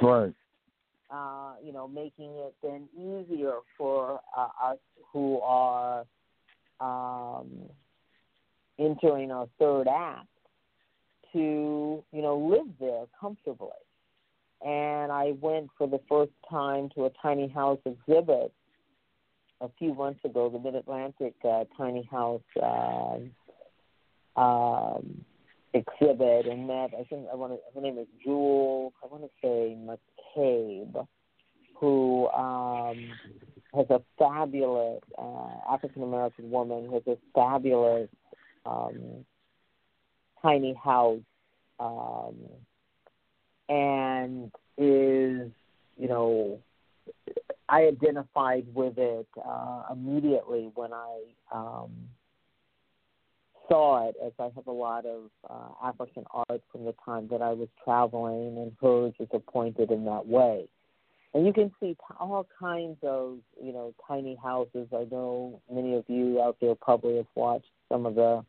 [0.00, 0.32] Right.
[1.10, 4.78] Uh, you know, making it then easier for uh, us
[5.12, 6.04] who are
[6.80, 7.48] um,
[8.78, 10.28] entering our third act
[11.32, 13.70] to, you know, live there comfortably
[14.64, 18.52] and I went for the first time to a tiny house exhibit
[19.60, 23.18] a few months ago, the Mid Atlantic uh, Tiny House uh,
[24.40, 25.24] um,
[25.72, 26.90] exhibit, and met.
[26.98, 27.58] I think I want to.
[27.74, 28.92] Her name is Jewel.
[29.02, 31.06] I want to say McCabe,
[31.78, 33.08] who um,
[33.74, 38.08] has a fabulous uh, African American woman who has a fabulous
[38.66, 39.24] um,
[40.42, 41.20] tiny house.
[41.78, 42.34] Um,
[43.68, 45.50] and is,
[45.98, 46.58] you know,
[47.68, 51.20] I identified with it uh, immediately when I
[51.52, 51.90] um,
[53.68, 57.40] saw it, as I have a lot of uh, African art from the time that
[57.40, 60.68] I was traveling, and hers is appointed in that way.
[61.34, 64.88] And you can see all kinds of, you know, tiny houses.
[64.92, 68.44] I know many of you out there probably have watched some of the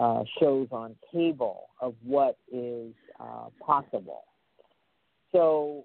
[0.00, 4.24] uh, shows on cable of what is uh, possible.
[5.30, 5.84] So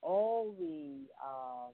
[0.00, 1.72] all the um,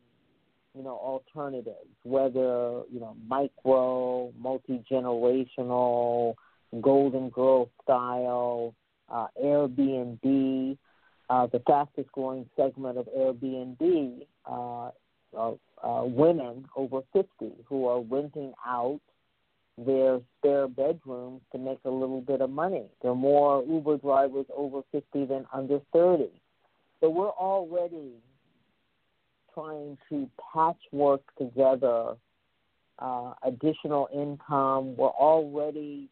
[0.74, 6.34] you know alternatives, whether you know micro, multi generational,
[6.80, 8.74] Golden Girl style,
[9.08, 10.76] uh, Airbnb,
[11.28, 14.90] uh, the fastest growing segment of Airbnb uh,
[15.36, 15.52] uh,
[16.04, 17.28] women over 50
[17.66, 19.00] who are renting out
[19.86, 22.84] their spare bedrooms to make a little bit of money.
[23.02, 26.28] There are more Uber drivers over 50 than under 30.
[27.00, 28.12] So we're already
[29.54, 32.14] trying to patchwork together
[32.98, 34.96] uh, additional income.
[34.96, 36.08] We're already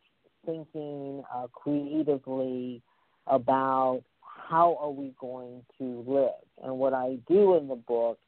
[0.47, 2.83] thinking uh, creatively
[3.27, 4.03] about
[4.49, 6.31] how are we going to live?
[6.65, 8.19] And what I do in the book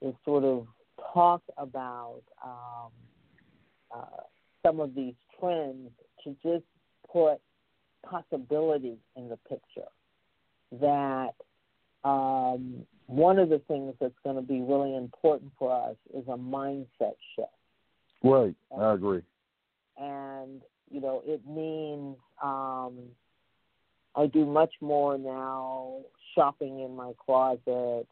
[0.00, 0.66] is sort of
[1.12, 2.90] talk about um,
[3.94, 4.22] uh,
[4.64, 5.90] some of these trends
[6.24, 6.64] to just
[7.10, 7.40] put
[8.08, 9.88] possibility in the picture.
[10.80, 11.30] That
[12.04, 16.36] um, one of the things that's going to be really important for us is a
[16.36, 17.48] mindset shift.
[18.22, 19.22] Right, I agree.
[19.98, 22.98] And you know, it means um,
[24.16, 26.00] I do much more now
[26.34, 28.06] shopping in my closet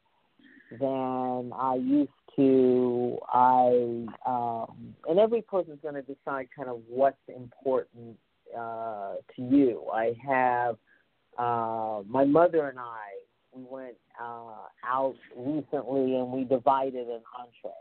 [0.78, 3.18] than I used to.
[3.32, 8.16] I um, and every person's going to decide kind of what's important
[8.56, 9.84] uh, to you.
[9.92, 10.76] I have
[11.36, 13.08] uh, my mother and I.
[13.52, 17.72] We went uh, out recently and we divided an entree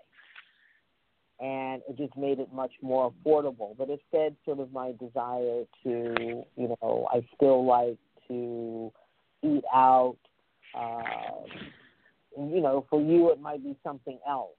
[1.40, 3.78] and it just made it much more affordable.
[3.78, 7.98] But it fed sort of my desire to, you know, I still like
[8.28, 8.92] to
[9.44, 10.18] eat out.
[10.78, 11.46] Uh,
[12.38, 14.56] you know, for you it might be something else.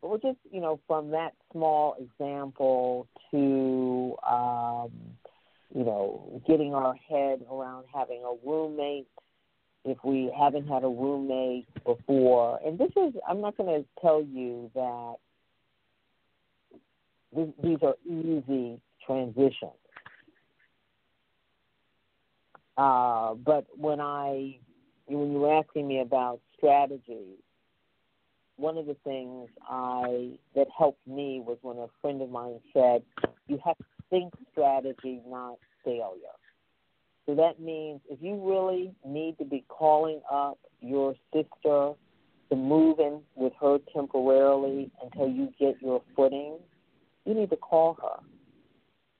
[0.00, 4.90] But we're just, you know, from that small example to, um,
[5.74, 9.06] you know, getting our head around having a roommate
[9.84, 12.58] if we haven't had a roommate before.
[12.64, 15.14] And this is, I'm not going to tell you that
[17.62, 19.72] these are easy transitions.
[22.76, 24.58] Uh, but when I,
[25.06, 27.38] when you were asking me about strategies,
[28.56, 33.02] one of the things I that helped me was when a friend of mine said,
[33.46, 36.36] "You have to think strategy, not failure."
[37.26, 41.94] So that means if you really need to be calling up your sister
[42.50, 46.58] to move in with her temporarily until you get your footing,
[47.24, 48.20] you need to call her.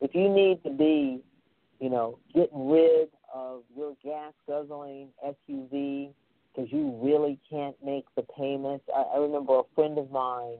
[0.01, 1.23] If you need to be,
[1.79, 6.13] you know, getting rid of your gas guzzling SUV
[6.55, 8.85] because you really can't make the payments.
[8.95, 10.59] I, I remember a friend of mine,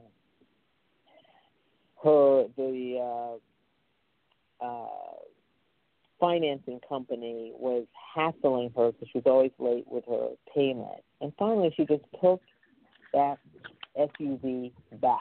[2.03, 3.39] her the
[4.61, 5.15] uh, uh,
[6.19, 7.85] financing company was
[8.15, 12.41] hassling her because she was always late with her payment, and finally she just took
[13.13, 13.37] that
[13.99, 14.71] SUV
[15.01, 15.19] back.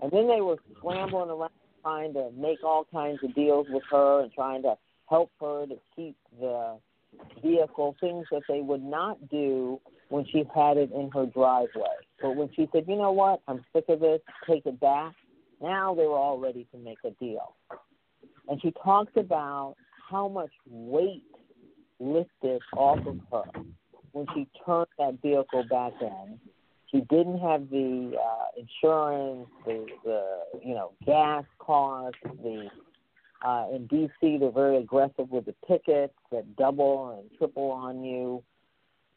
[0.00, 1.50] And then they were scrambling around
[1.82, 4.76] trying to make all kinds of deals with her and trying to
[5.08, 6.78] help her to keep the
[7.42, 9.80] vehicle, things that they would not do
[10.12, 11.96] when she had it in her driveway.
[12.20, 15.14] But when she said, you know what, I'm sick of this, take it back,
[15.60, 17.54] now they were all ready to make a deal.
[18.48, 19.76] And she talks about
[20.10, 21.24] how much weight
[21.98, 23.62] lifted off of her
[24.12, 26.38] when she turned that vehicle back in
[26.92, 30.24] he didn't have the uh, insurance, the, the
[30.62, 32.18] you know gas costs.
[32.22, 32.68] The
[33.42, 38.42] uh, in DC they're very aggressive with the tickets that double and triple on you.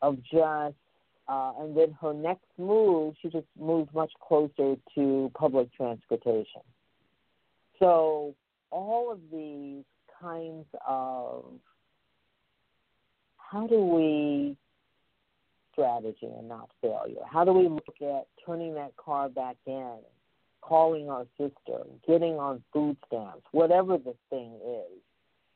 [0.02, 0.76] Of just
[1.28, 6.62] uh, and then her next move, she just moved much closer to public transportation.
[7.80, 8.36] So
[8.72, 9.84] all of these
[10.22, 11.46] kinds of
[13.38, 14.58] how do we
[15.76, 17.22] strategy and not failure?
[17.30, 19.98] How do we look at turning that car back in,
[20.62, 25.02] calling our sister, getting on food stamps, whatever the thing is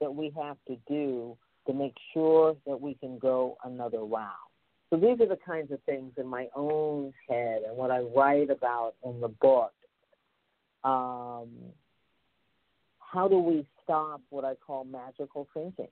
[0.02, 4.49] that we have to do to make sure that we can go another round?
[4.90, 8.50] So these are the kinds of things in my own head and what I write
[8.50, 9.74] about in the book.
[10.84, 11.50] Um,
[13.00, 15.90] how do we stop what I call magical thinking?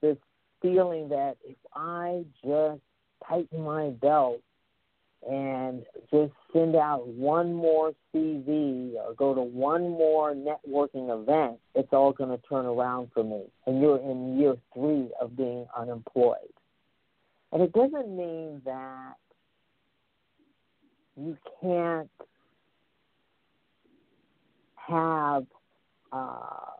[0.00, 0.16] This
[0.60, 2.80] feeling that if I just
[3.28, 4.40] tighten my belt
[5.28, 11.92] and just send out one more CV or go to one more networking event, it's
[11.92, 13.44] all going to turn around for me.
[13.66, 16.51] And you're in year three of being unemployed.
[17.52, 19.14] And it doesn't mean that
[21.16, 22.10] you can't
[24.88, 25.44] have,
[26.12, 26.70] uh,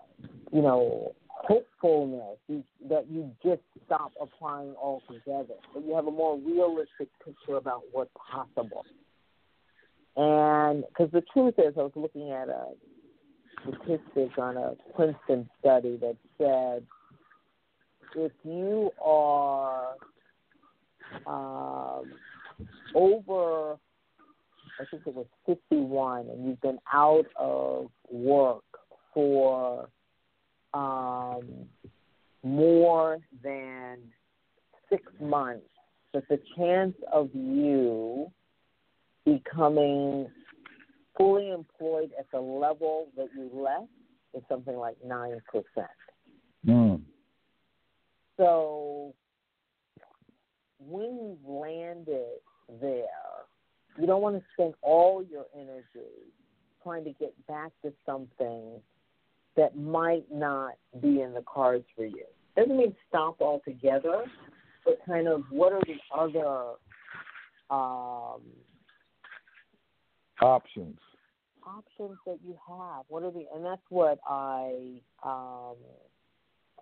[0.51, 2.39] you know, hopefulness
[2.89, 8.11] that you just stop applying altogether, but you have a more realistic picture about what's
[8.31, 8.85] possible.
[10.17, 12.69] And because the truth is, I was looking at a
[13.61, 16.87] statistic on a Princeton study that said
[18.15, 19.95] if you are
[21.27, 22.13] um,
[22.95, 23.73] over,
[24.81, 28.65] I think it was 51, and you've been out of work
[29.15, 29.89] for
[30.75, 31.67] um,
[32.43, 33.99] more than
[34.91, 35.67] six months,
[36.13, 38.31] that the chance of you
[39.25, 40.29] becoming
[41.17, 43.91] fully employed at the level that you left
[44.35, 45.41] is something like 9%.
[46.67, 47.01] Mm.
[48.37, 49.15] So
[50.89, 52.41] when you've landed
[52.81, 53.07] there,
[53.99, 56.33] you don't want to spend all your energy
[56.83, 58.81] trying to get back to something
[59.57, 62.25] that might not be in the cards for you.
[62.57, 64.25] Doesn't mean stop altogether,
[64.85, 66.75] but kind of what are the other
[67.71, 68.41] um,
[70.41, 70.99] options
[71.67, 73.05] options that you have?
[73.09, 75.77] What are the and that's what I um,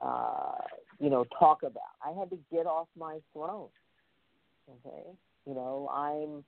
[0.01, 0.65] uh,
[0.99, 1.83] you know talk about.
[2.05, 3.69] I had to get off my throne.
[4.71, 5.03] Okay,
[5.47, 6.45] you know I'm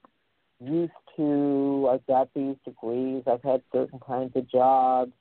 [0.65, 1.89] used to.
[1.91, 3.23] I've got these degrees.
[3.27, 5.11] I've had certain kinds of jobs.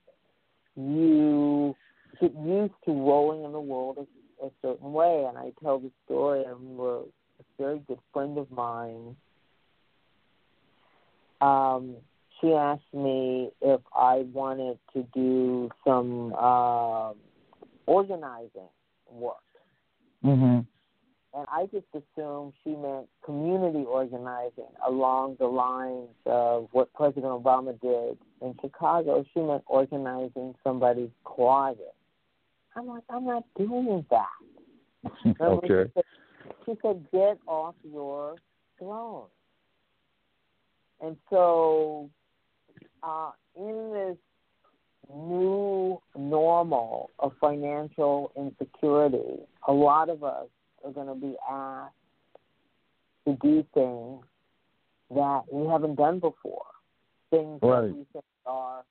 [0.76, 1.74] You
[2.20, 5.90] get used to rolling in the world a, a certain way, and I tell the
[6.04, 6.44] story.
[6.46, 9.16] I remember a very good friend of mine.
[11.40, 11.96] Um,
[12.40, 17.12] she asked me if I wanted to do some uh,
[17.86, 18.70] organizing
[19.10, 19.36] work.
[20.24, 20.60] Mm-hmm.
[21.34, 27.80] And I just assumed she meant community organizing along the lines of what President Obama
[27.80, 29.24] did in Chicago.
[29.32, 31.94] She meant organizing somebody's closet.
[32.76, 35.36] I'm like, I'm not doing that.
[35.40, 35.66] okay.
[35.66, 36.04] She said,
[36.66, 38.36] she said, get off your
[38.78, 39.26] throne.
[41.00, 42.10] And so
[43.02, 44.16] uh, in this
[45.14, 50.46] new normal of financial insecurity, a lot of us
[50.84, 51.94] are going to be asked
[53.26, 54.24] to do things
[55.10, 56.64] that we haven't done before.
[57.30, 57.82] Things right.
[57.82, 58.82] that we think are,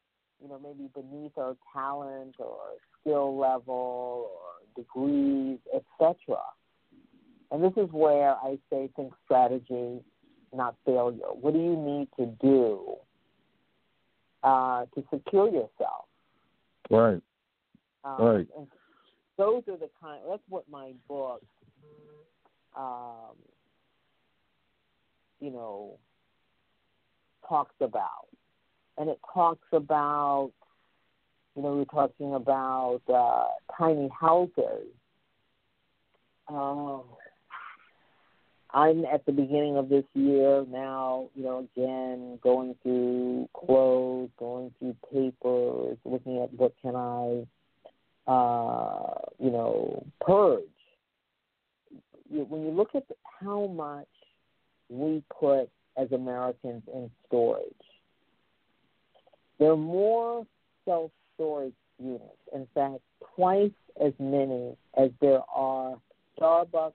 [0.42, 2.58] you know, maybe beneath our talent or
[3.00, 6.38] skill level or degrees, etc.
[7.52, 10.00] And this is where I say think strategy,
[10.54, 11.32] not failure.
[11.34, 12.98] What do you need to do
[14.44, 16.06] uh, to secure yourself.
[16.90, 17.22] Right.
[18.04, 18.48] Um, right.
[18.58, 18.68] And
[19.38, 20.22] those are the kind.
[20.30, 21.44] That's what my book,
[22.76, 23.36] um,
[25.40, 25.98] you know,
[27.48, 28.28] talks about,
[28.98, 30.52] and it talks about.
[31.56, 34.88] You know, we're talking about uh, tiny houses.
[36.48, 37.04] Um,
[38.74, 44.74] I'm at the beginning of this year now, you know, again, going through clothes, going
[44.80, 47.46] through papers, looking at what can I,
[48.32, 50.62] uh, you know, purge.
[52.32, 53.04] When you look at
[53.40, 54.08] how much
[54.90, 57.66] we put as Americans in storage,
[59.60, 60.46] there are more
[60.86, 62.24] self storage units.
[62.54, 63.00] In fact,
[63.36, 63.72] twice
[64.04, 65.98] as many as there are
[66.40, 66.94] Starbucks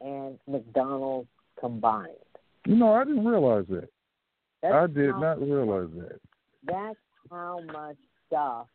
[0.00, 2.12] and McDonald's combined.
[2.66, 3.88] You know, I didn't realize that.
[4.62, 6.20] That's I did how, not realize that.
[6.64, 6.98] That's
[7.30, 7.96] how much
[8.26, 8.66] stuff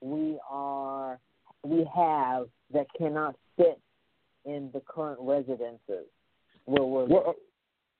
[0.00, 1.18] we are
[1.64, 3.80] we have that cannot fit
[4.44, 6.06] in the current residences
[6.64, 7.32] where we're well, uh,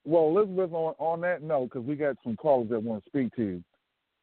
[0.04, 3.34] well, Elizabeth, on on that note, because we got some callers that want to speak
[3.36, 3.64] to you.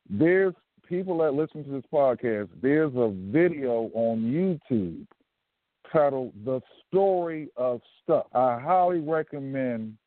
[0.09, 0.53] There's
[0.87, 2.49] people that listen to this podcast.
[2.61, 5.05] There's a video on YouTube
[5.91, 8.25] titled The Story of Stuff.
[8.33, 9.97] I highly recommend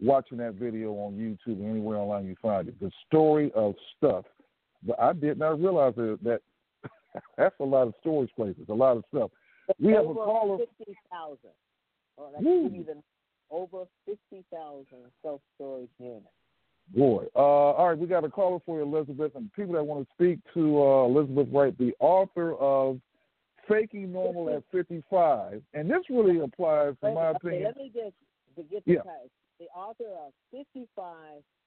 [0.00, 2.78] watching that video on YouTube and anywhere online you find it.
[2.80, 4.24] The Story of Stuff.
[4.86, 6.40] But I did not realize that, that
[7.36, 9.30] that's a lot of storage places, a lot of stuff.
[9.80, 10.58] We have a caller.
[10.78, 11.38] 50,000.
[12.18, 13.02] Oh, that's even
[13.50, 14.86] over 50,000
[15.22, 16.26] self storage units.
[16.94, 17.26] Boy.
[17.36, 20.14] Uh, all right, we got a caller for you, Elizabeth, and people that want to
[20.14, 22.98] speak to uh, Elizabeth White, the author of
[23.68, 27.64] faking normal at 55, and this really applies, in my okay, opinion.
[27.64, 28.14] Let me just
[28.56, 29.00] to get the yeah.
[29.60, 31.14] the author of 55,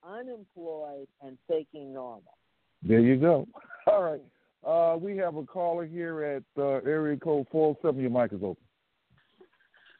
[0.04, 2.34] unemployed, and faking normal.
[2.82, 3.46] There you go.
[3.86, 4.20] All right.
[4.66, 8.00] Uh, we have a caller here at uh, area code 407.
[8.00, 8.62] Your mic is open.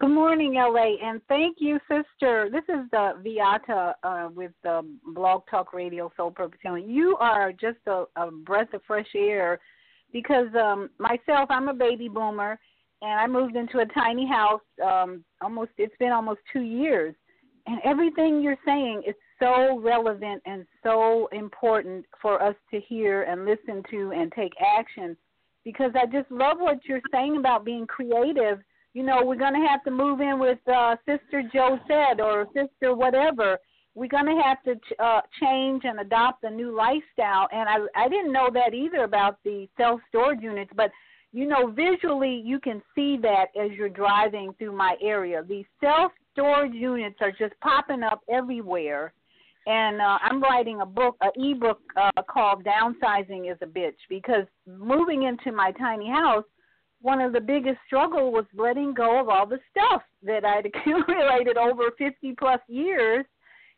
[0.01, 2.49] Good morning, LA, and thank you, sister.
[2.51, 4.83] This is the Viyahta uh, with the
[5.15, 6.89] Blog Talk Radio Soul Purpose Healing.
[6.89, 9.61] You are just a, a breath of fresh air
[10.13, 12.59] because um myself I'm a baby boomer
[13.01, 17.15] and I moved into a tiny house um almost it's been almost 2 years
[17.67, 23.45] and everything you're saying is so relevant and so important for us to hear and
[23.45, 25.17] listen to and take action
[25.65, 28.61] because I just love what you're saying about being creative.
[28.95, 32.47] You know, we're going to have to move in with uh Sister Joe said or
[32.55, 33.59] Sister whatever
[33.95, 37.49] we're going to have to ch- uh, change and adopt a new lifestyle.
[37.53, 40.91] And I, I didn't know that either about the self storage units, but
[41.33, 45.43] you know, visually you can see that as you're driving through my area.
[45.47, 49.13] These self storage units are just popping up everywhere.
[49.67, 54.45] And uh, I'm writing a book, an ebook uh, called "Downsizing is a Bitch" because
[54.67, 56.45] moving into my tiny house,
[57.01, 61.57] one of the biggest struggle was letting go of all the stuff that I'd accumulated
[61.59, 63.25] over 50 plus years.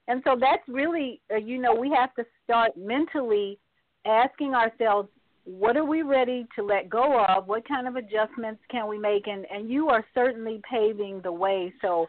[0.07, 3.59] And so that's really, uh, you know, we have to start mentally
[4.07, 5.09] asking ourselves,
[5.45, 7.47] what are we ready to let go of?
[7.47, 9.27] What kind of adjustments can we make?
[9.27, 11.73] And, and you are certainly paving the way.
[11.83, 12.09] So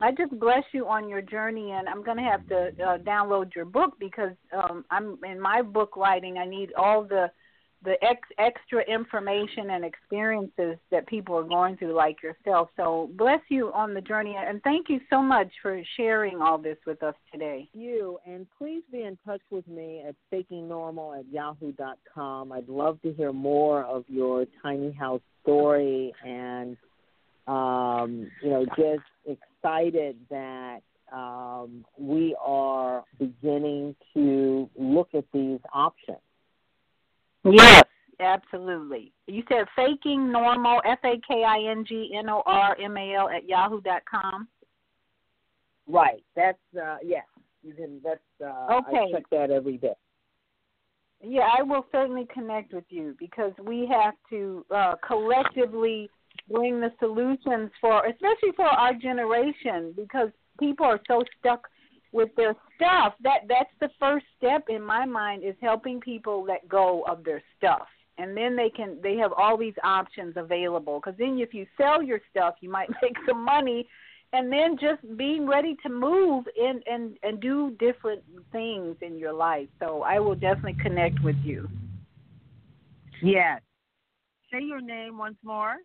[0.00, 3.54] I just bless you on your journey, and I'm going to have to uh, download
[3.54, 6.36] your book because um, I'm in my book writing.
[6.38, 7.30] I need all the
[7.84, 12.68] the ex- extra information and experiences that people are going through, like yourself.
[12.76, 16.78] So bless you on the journey, and thank you so much for sharing all this
[16.86, 17.68] with us today.
[17.72, 22.50] You and please be in touch with me at fakingnormal at yahoo.com.
[22.50, 26.76] I'd love to hear more of your tiny house story and
[27.46, 30.80] um, you know just excited that
[31.12, 36.18] um, we are beginning to look at these options.
[37.44, 37.84] Yes,
[38.18, 39.12] absolutely.
[39.26, 43.14] You said faking normal, F A K I N G N O R M A
[43.14, 44.48] L at yahoo dot com.
[45.86, 46.24] Right.
[46.34, 47.24] That's uh yes.
[47.62, 49.06] You can that's uh okay.
[49.08, 49.94] I check that every day.
[51.22, 56.10] Yeah, I will certainly connect with you because we have to uh collectively
[56.50, 60.28] bring the solutions for especially for our generation because
[60.58, 61.68] people are so stuck
[62.12, 63.14] with their stuff.
[63.22, 67.42] That that's the first step in my mind is helping people let go of their
[67.58, 67.86] stuff.
[68.18, 71.00] And then they can they have all these options available.
[71.00, 73.86] Because then if you sell your stuff you might make some money.
[74.32, 79.32] And then just being ready to move and and and do different things in your
[79.32, 79.68] life.
[79.78, 81.68] So i will definitely connect with you.
[83.22, 83.60] Yes.
[84.52, 85.76] Say your name once more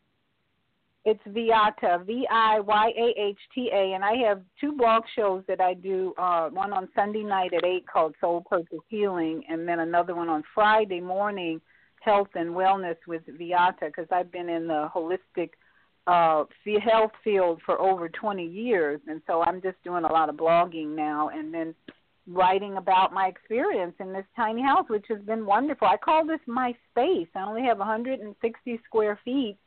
[1.04, 5.44] it's Viyahta, V I Y A H T A, and I have two blog shows
[5.48, 6.14] that I do.
[6.18, 10.30] Uh, one on Sunday night at eight called Soul Purpose Healing, and then another one
[10.30, 11.60] on Friday morning,
[12.02, 15.52] Health and Wellness with Viyahta, because I've been in the holistic
[16.06, 16.44] uh,
[16.84, 20.96] health field for over 20 years, and so I'm just doing a lot of blogging
[20.96, 21.74] now, and then
[22.28, 25.88] writing about my experience in this tiny house, which has been wonderful.
[25.88, 27.28] I call this my space.
[27.36, 29.58] I only have 160 square feet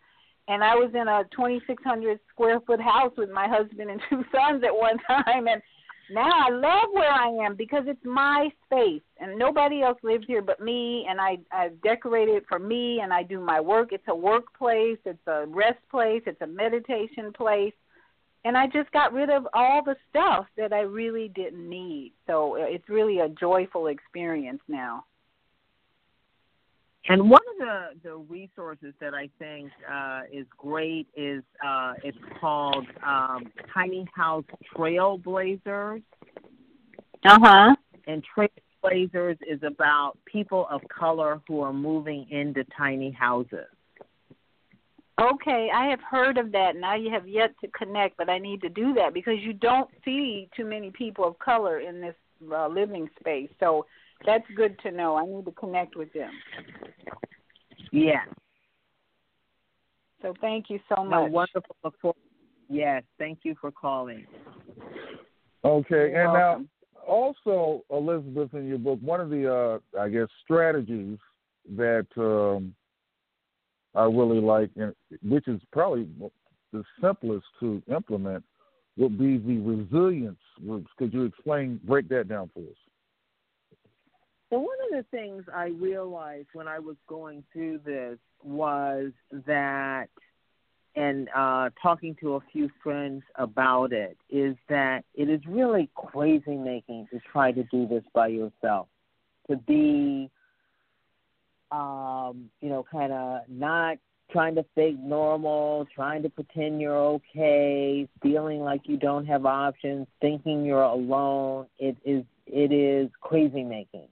[0.48, 4.62] and I was in a 2,600 square foot house with my husband and two sons
[4.64, 5.62] at one time, and
[6.10, 10.42] now I love where I am because it's my space, and nobody else lives here
[10.42, 13.92] but me, and I I decorate it for me, and I do my work.
[13.92, 17.72] It's a workplace, it's a rest place, it's a meditation place,
[18.44, 22.12] and I just got rid of all the stuff that I really didn't need.
[22.26, 25.04] So it's really a joyful experience now.
[27.06, 32.16] And one of the, the resources that I think uh, is great is uh, it's
[32.40, 34.44] called um, Tiny House
[34.74, 36.02] Trailblazers.
[37.24, 37.76] Uh huh.
[38.06, 43.66] And Trailblazers is about people of color who are moving into tiny houses.
[45.20, 46.74] Okay, I have heard of that.
[46.74, 49.88] Now you have yet to connect, but I need to do that because you don't
[50.04, 52.16] see too many people of color in this
[52.50, 53.48] uh, living space.
[53.60, 53.86] So
[54.26, 55.16] that's good to know.
[55.16, 56.30] I need to connect with them.
[57.92, 58.24] Yeah.
[60.22, 61.10] So thank you so much.
[61.10, 62.16] No, wonderful.
[62.68, 64.26] Yes, thank you for calling.
[65.64, 66.62] Okay, You're and welcome.
[66.62, 66.64] now
[67.06, 71.18] also Elizabeth, in your book, one of the uh, I guess strategies
[71.76, 72.74] that um,
[73.94, 76.08] I really like, and which is probably
[76.72, 78.44] the simplest to implement,
[78.96, 80.38] would be the resilience.
[80.64, 80.90] Groups.
[80.98, 82.76] Could you explain, break that down for us?
[84.50, 89.12] So one of the things I realized when I was going through this was
[89.46, 90.06] that,
[90.96, 96.56] and uh, talking to a few friends about it, is that it is really crazy
[96.56, 98.88] making to try to do this by yourself.
[99.50, 100.30] To be,
[101.72, 103.98] um, you know, kind of not
[104.30, 110.06] trying to fake normal, trying to pretend you're okay, feeling like you don't have options,
[110.20, 111.66] thinking you're alone.
[111.78, 114.08] It is it is crazy making.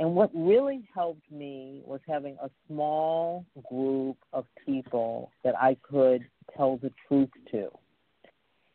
[0.00, 6.24] And what really helped me was having a small group of people that I could
[6.56, 7.68] tell the truth to,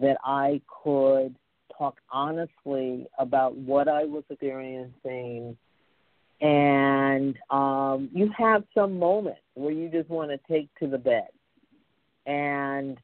[0.02, 1.36] that I could
[1.78, 5.58] talk honestly about what I was experiencing.
[6.42, 11.30] And um, you have some moments where you just want to take to the bed.
[12.26, 12.98] And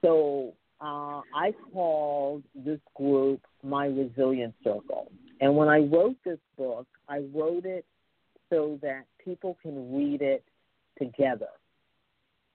[0.00, 5.10] so uh, I called this group my Resilience Circle.
[5.44, 7.84] And when I wrote this book, I wrote it
[8.48, 10.42] so that people can read it
[10.98, 11.50] together.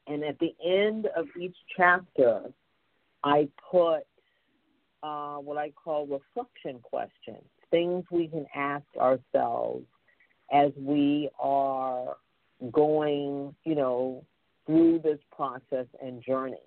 [0.08, 2.46] And at the end of each chapter,
[3.24, 4.08] I put
[5.04, 9.86] uh, what I call reflection questions, things we can ask ourselves
[10.52, 12.18] as we are
[12.72, 14.26] going, you know,
[14.66, 16.58] through this process and journey.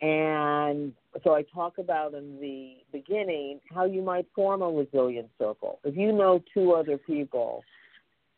[0.00, 0.92] And
[1.24, 5.80] so I talk about in the beginning how you might form a resilient circle.
[5.84, 7.64] If you know two other people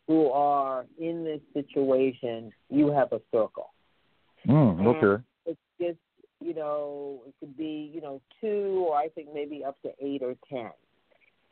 [0.07, 3.71] who are in this situation, you have a circle.
[4.47, 5.23] Mm, okay.
[5.23, 5.99] And it's just,
[6.41, 10.23] you know, it could be, you know, two or I think maybe up to eight
[10.23, 10.71] or ten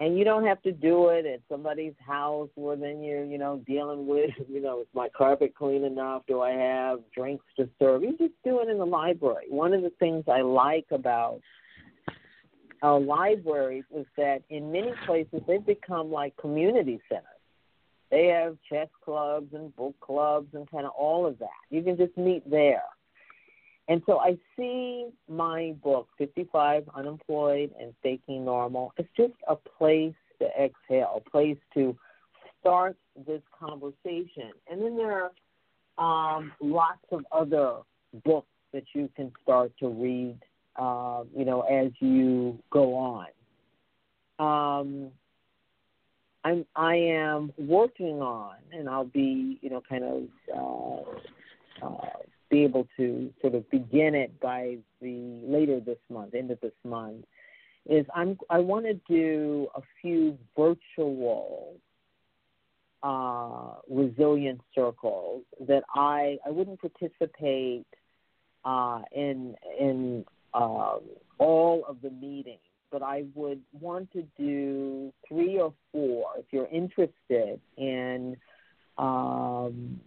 [0.01, 3.63] and you don't have to do it at somebody's house where then you're you know
[3.67, 6.23] dealing with you know is my carpet clean enough?
[6.27, 8.03] Do i have drinks to serve?
[8.03, 9.47] You just do it in the library.
[9.49, 11.41] One of the things i like about
[12.83, 17.25] our libraries is that in many places they've become like community centers.
[18.11, 21.49] They have chess clubs and book clubs and kind of all of that.
[21.69, 22.83] You can just meet there
[23.89, 30.15] and so I see my book, 55 Unemployed and Faking Normal, it's just a place
[30.41, 31.97] to exhale, a place to
[32.61, 34.53] start this conversation.
[34.71, 35.31] And then there
[35.99, 37.79] are um, lots of other
[38.25, 40.39] books that you can start to read,
[40.77, 43.27] uh, you know, as you go on.
[44.39, 45.11] Um,
[46.45, 51.05] I'm I am working on, and I'll be, you know, kind of
[51.83, 52.09] uh, uh,
[52.51, 56.73] be able to sort of begin it by the later this month, end of this
[56.85, 57.25] month,
[57.87, 61.77] is I'm I want to do a few virtual
[63.03, 67.87] uh, resilience circles that I I wouldn't participate
[68.65, 70.25] uh, in in
[70.55, 70.97] uh,
[71.39, 72.59] all of the meetings,
[72.91, 78.37] but I would want to do three or four if you're interested in
[78.97, 80.01] um,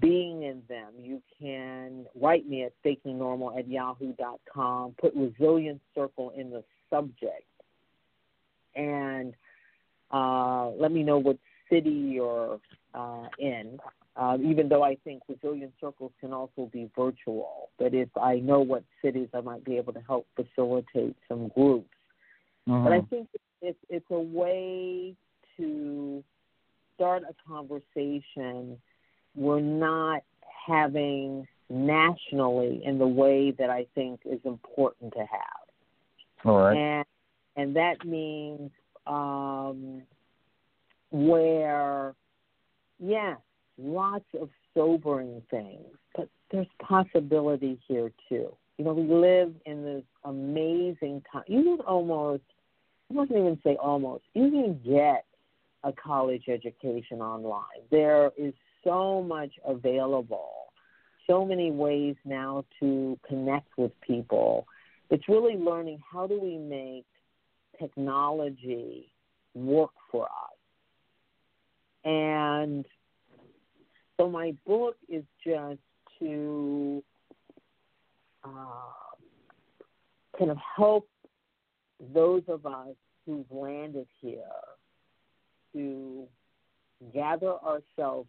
[0.00, 0.92] being in them.
[1.00, 7.44] You can write me at fakingnormal at yahoo.com, put resilience circle in the subject,
[8.74, 9.34] and
[10.10, 11.38] uh, let me know what
[11.70, 12.60] city you're
[12.94, 13.78] uh, in.
[14.16, 18.60] Uh, even though I think resilience circles can also be virtual, but if I know
[18.60, 21.88] what cities, I might be able to help facilitate some groups.
[22.68, 22.84] Mm-hmm.
[22.84, 23.28] But I think
[23.62, 25.14] it's it's a way
[25.56, 26.24] to
[26.96, 28.76] start a conversation
[29.34, 30.22] we're not
[30.66, 36.44] having nationally in the way that I think is important to have.
[36.44, 36.76] All right.
[36.76, 37.04] And
[37.56, 38.70] and that means
[39.06, 40.02] um,
[41.10, 42.14] where,
[42.98, 43.36] yes,
[43.76, 45.84] lots of sobering things,
[46.16, 48.54] but there's possibility here too.
[48.78, 51.42] You know, we live in this amazing time.
[51.48, 52.42] You can almost,
[53.10, 55.26] I wouldn't even say almost, you can get
[55.84, 57.62] a college education online.
[57.90, 58.54] There is
[58.84, 60.72] so much available,
[61.26, 64.66] so many ways now to connect with people.
[65.10, 67.06] It's really learning how do we make
[67.78, 69.12] technology
[69.54, 70.56] work for us.
[72.04, 72.86] And
[74.16, 75.80] so my book is just
[76.20, 77.02] to
[78.44, 78.48] uh,
[80.38, 81.08] kind of help
[82.14, 82.94] those of us
[83.26, 84.40] who've landed here
[85.72, 86.26] to
[87.14, 88.28] gather ourselves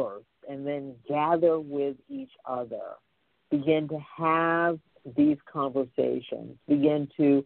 [0.00, 2.96] first and then gather with each other,
[3.50, 4.78] begin to have
[5.16, 7.44] these conversations, begin to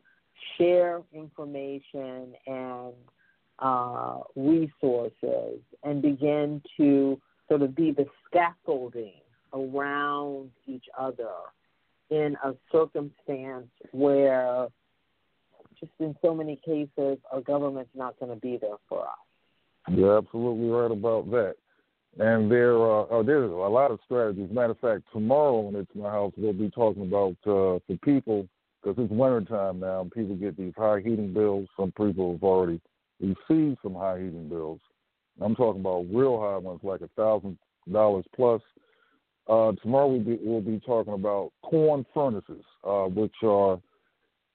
[0.58, 2.92] share information and
[3.58, 9.20] uh, resources, and begin to sort of be the scaffolding
[9.52, 11.30] around each other
[12.10, 14.68] in a circumstance where,
[15.78, 19.08] just in so many cases, our government's not going to be there for us.
[19.88, 21.54] You're absolutely right about that.
[22.18, 24.48] And there, uh, oh, there's a lot of strategies.
[24.50, 28.46] Matter of fact, tomorrow when it's my house, we'll be talking about uh, for people
[28.82, 30.02] because it's wintertime now.
[30.02, 31.68] And people get these high heating bills.
[31.76, 32.80] Some people have already
[33.20, 34.80] received some high heating bills.
[35.40, 37.58] I'm talking about real high ones, like a thousand
[37.90, 38.62] dollars plus.
[39.48, 43.80] Uh, tomorrow we'll be, we'll be talking about corn furnaces, uh, which are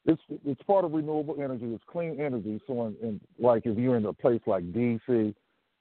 [0.06, 1.66] it's it's part of renewable energy.
[1.66, 2.62] It's clean energy.
[2.66, 5.36] So, in, in, like if you're in a place like DC,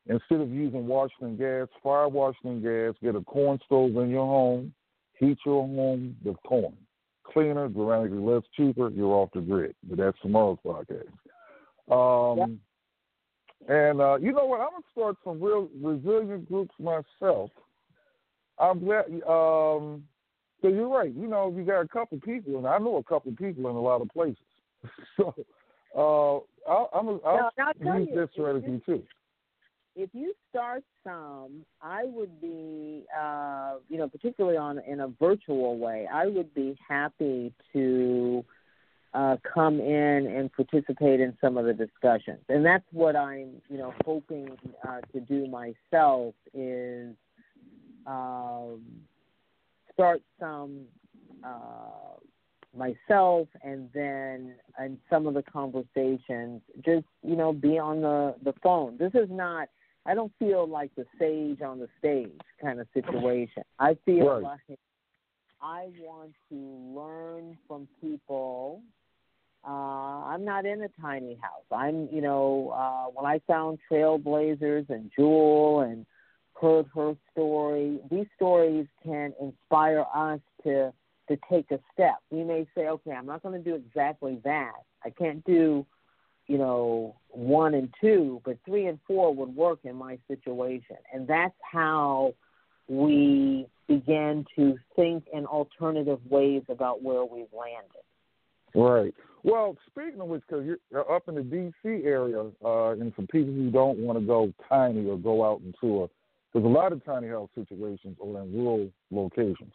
[0.09, 4.73] Instead of using Washington gas, fire Washington gas, get a corn stove in your home,
[5.19, 6.75] heat your home with corn.
[7.25, 9.75] Cleaner, dramatically less cheaper, you're off the grid.
[9.85, 11.09] But that's tomorrow's podcast.
[11.91, 12.49] Um, yep.
[13.69, 14.61] And uh, you know what?
[14.61, 17.51] I'm gonna start some real resilient groups myself.
[18.59, 19.05] I'm glad.
[19.29, 20.05] Um,
[20.63, 21.13] so you're right.
[21.15, 23.81] You know, you got a couple people, and I know a couple people in a
[23.81, 24.39] lot of places.
[25.19, 25.35] so
[25.95, 29.03] uh, I'll, I'm a, I'll, I'll use this strategy too
[29.99, 35.77] if you start some, I would be, uh, you know, particularly on in a virtual
[35.77, 38.45] way, I would be happy to
[39.13, 43.79] uh, come in and participate in some of the discussions, and that's what I'm, you
[43.79, 47.17] know, hoping uh, to do myself is
[48.07, 48.81] um,
[49.93, 50.83] start some
[51.43, 52.21] uh,
[52.77, 58.55] myself, and then in some of the conversations, just you know, be on the the
[58.63, 58.97] phone.
[58.97, 59.69] This is not.
[60.09, 63.63] I don't feel like the sage on the stage kind of situation.
[63.79, 64.43] I feel Right.
[64.43, 64.79] like
[65.61, 68.83] I want to learn from people.
[69.67, 71.65] Uh, I'm not in a tiny house.
[71.71, 76.07] I'm, you know, uh, when I found Trailblazers and Jewel and
[76.59, 80.93] heard her story, these stories can inspire us to
[81.29, 82.17] to take a step.
[82.31, 84.73] We may say, okay, I'm not going to do exactly that.
[85.05, 85.85] I can't do,
[86.49, 90.97] you know, one and two, but three and four would work in my situation.
[91.13, 92.35] And that's how
[92.89, 98.03] we begin to think in alternative ways about where we've landed.
[98.75, 99.15] Right.
[99.45, 101.89] Well, speaking of which, because you're you're up in the D.C.
[102.05, 106.03] area, uh, and for people who don't want to go tiny or go out into
[106.03, 106.09] a,
[106.53, 109.73] there's a lot of tiny house situations or in rural locations.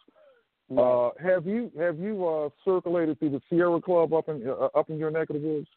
[0.76, 4.90] Uh, have you have you uh, circulated through the Sierra Club up in uh, up
[4.90, 5.68] in your neck of the woods?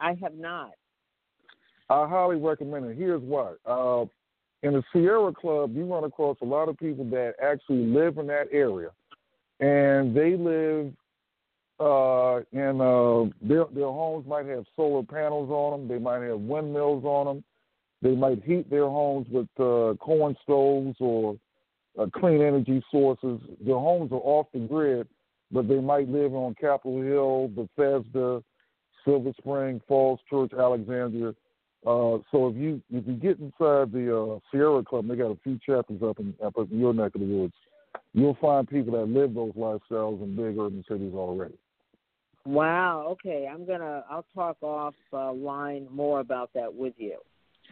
[0.00, 0.70] I have not.
[1.88, 2.96] I highly recommend it.
[2.96, 3.54] Here's why.
[3.64, 4.06] Uh,
[4.62, 8.26] in the Sierra Club, you run across a lot of people that actually live in
[8.26, 8.88] that area,
[9.60, 10.92] and they live
[11.78, 15.88] uh, in uh, their their homes might have solar panels on them.
[15.88, 17.44] They might have windmills on them.
[18.02, 21.36] They might heat their homes with uh, corn stoves or
[21.98, 23.40] uh, clean energy sources.
[23.64, 25.06] Their homes are off the grid,
[25.50, 28.42] but they might live on Capitol Hill, Bethesda,
[29.06, 31.34] Silver Spring, Falls Church, Alexandria.
[31.86, 35.38] Uh, so if you if you get inside the uh, Sierra Club, they got a
[35.44, 37.54] few chapters up in up in your neck of the woods.
[38.12, 41.54] You'll find people that live those lifestyles in big urban cities already.
[42.44, 43.06] Wow.
[43.12, 44.04] Okay, I'm gonna.
[44.10, 47.18] I'll talk off uh, line more about that with you.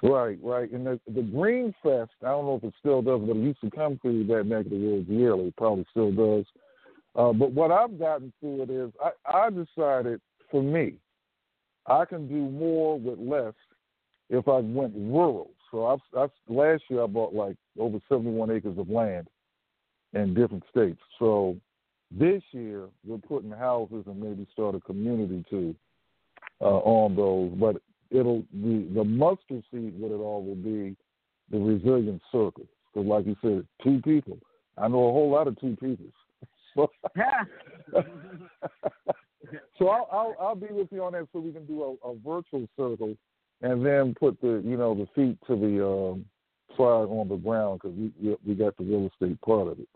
[0.03, 0.70] Right, right.
[0.70, 3.61] And the the Green Fest, I don't know if it still does, but it used
[3.62, 5.49] to come through that neck of the woods yearly.
[5.49, 6.45] It probably still does.
[7.16, 10.20] Uh, but what I've gotten through it is I, I decided
[10.51, 10.95] for me,
[11.87, 13.55] I can do more with less
[14.30, 15.51] if I went rural.
[15.70, 19.26] So I've, I've last year I bought like over 71 acres of land
[20.12, 21.01] in different states.
[21.18, 21.57] So
[22.11, 25.74] this year we're putting houses and maybe start a community too
[26.61, 27.51] uh, on those.
[27.59, 27.82] But
[28.16, 30.97] it'll the the mustard seed what it all will be
[31.51, 32.66] the resilient circle.
[32.93, 34.39] Because like you said, two people.
[34.78, 36.12] I know a whole lot of two peoples.
[39.79, 42.14] So, I'll, I'll I'll be with you on that so we can do a, a
[42.14, 43.16] virtual circle
[43.62, 46.25] and then put the you know the feet to the um,
[46.77, 49.89] side on the ground because we, we we got the real estate part of it.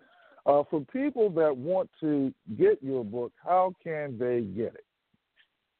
[0.46, 4.84] Uh, for people that want to get your book, how can they get it?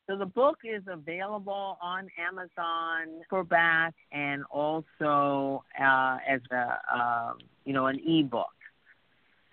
[0.07, 7.33] So the book is available on Amazon for back and also uh, as a uh,
[7.65, 8.47] you know an ebook.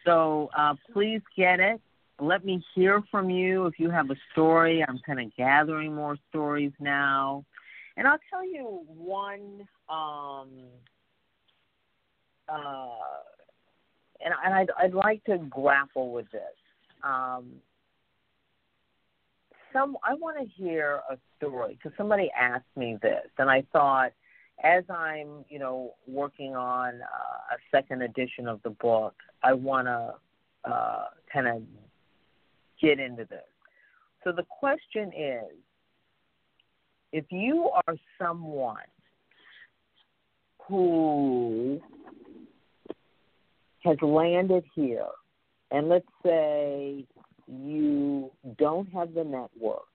[0.06, 1.82] So uh, please get it.
[2.20, 4.84] Let me hear from you if you have a story.
[4.88, 7.44] I'm kind of gathering more stories now,
[7.98, 9.68] and I'll tell you one.
[9.90, 10.50] Um,
[12.48, 12.88] uh,
[14.24, 16.42] and and I'd, I'd like to grapple with this.
[17.04, 17.52] Um,
[19.74, 24.14] some I want to hear a story because somebody asked me this, and I thought,
[24.64, 29.88] as I'm you know working on uh, a second edition of the book, I want
[29.88, 30.14] to
[30.64, 31.62] uh, kind of
[32.82, 33.44] get into this.
[34.24, 35.56] So the question is,
[37.12, 38.78] if you are someone
[40.68, 41.80] who
[43.84, 45.06] has landed here,
[45.72, 47.06] and let's say
[47.48, 49.86] you don't have the network,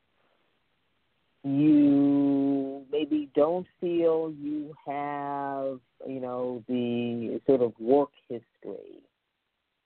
[1.43, 9.01] you maybe don't feel you have, you know, the sort of work history.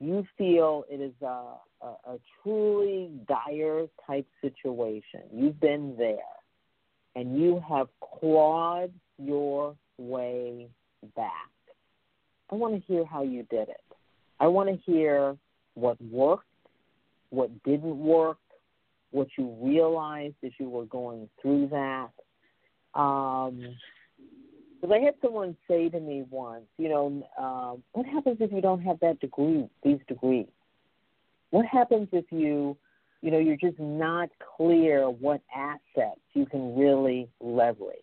[0.04, 5.22] You feel it is a, a, a truly dire type situation.
[5.32, 6.16] You've been there,
[7.16, 10.68] and you have clawed your way
[11.16, 11.48] back.
[12.50, 13.80] I want to hear how you did it.
[14.40, 15.36] I want to hear
[15.74, 16.44] what worked,
[17.30, 18.38] what didn't work,
[19.10, 22.10] what you realized as you were going through that.
[22.98, 23.74] Um,
[24.84, 28.60] because I had someone say to me once, you know, um, what happens if you
[28.60, 30.48] don't have that degree, these degrees?
[31.48, 32.76] What happens if you,
[33.22, 34.28] you know, you're just not
[34.58, 37.96] clear what assets you can really leverage?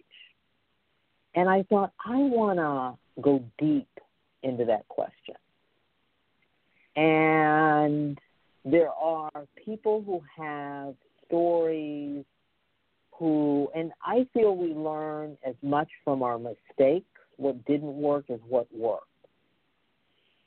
[1.36, 4.00] And I thought, I want to go deep
[4.42, 5.36] into that question.
[6.96, 8.18] And
[8.66, 9.30] there are
[9.64, 10.96] people who have
[11.28, 12.26] stories
[13.22, 17.06] who, and I feel we learn as much from our mistakes,
[17.38, 19.06] what didn't work as what worked.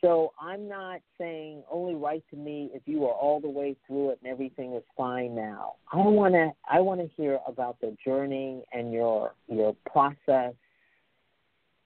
[0.01, 4.11] So I'm not saying only write to me if you are all the way through
[4.11, 5.75] it and everything is fine now.
[5.93, 10.55] I want to I want to hear about the journey and your your process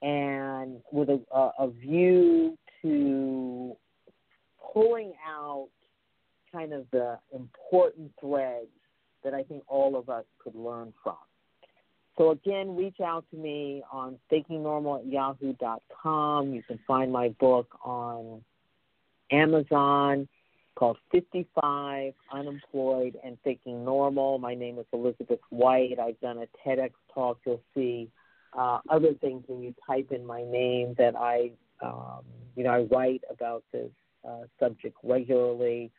[0.01, 3.77] and with a, a, a view to
[4.73, 5.69] pulling out
[6.51, 8.69] kind of the important threads
[9.25, 11.17] that I think all of us could learn from.
[12.17, 16.53] So again, reach out to me on fakingnormal at yahoo.com.
[16.53, 18.43] You can find my book on
[19.31, 20.29] Amazon
[20.75, 24.39] called 55 Unemployed and Thinking Normal.
[24.39, 25.99] My name is Elizabeth White.
[26.01, 27.39] I've done a TEDx talk.
[27.47, 28.11] You'll see
[28.57, 31.51] uh, other things when you type in my name that I,
[31.83, 32.23] um,
[32.57, 33.91] you know, I write about this
[34.29, 35.93] uh, subject regularly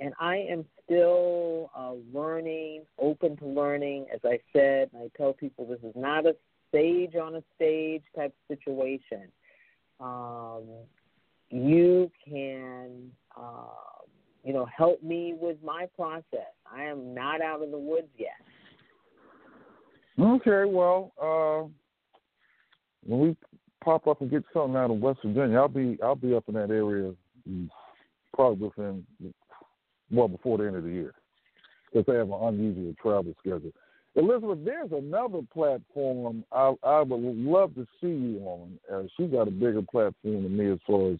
[0.00, 4.06] and I am still uh, learning, open to learning.
[4.12, 6.34] As I said, I tell people this is not a
[6.68, 9.30] stage on a stage type situation.
[10.00, 10.64] Um,
[11.50, 14.04] you can, uh,
[14.42, 16.52] you know, help me with my process.
[16.72, 18.30] I am not out of the woods yet.
[20.18, 21.68] Okay, well, uh,
[23.04, 23.36] when we
[23.82, 26.54] pop up and get something out of West Virginia, I'll be I'll be up in
[26.54, 27.12] that area
[28.34, 29.04] probably within
[30.10, 31.14] well before the end of the year
[31.90, 33.72] because they have an unusual travel schedule.
[34.16, 38.78] Elizabeth, there's another platform I, I would love to see you on.
[38.92, 41.18] Uh, she's got a bigger platform than me as far as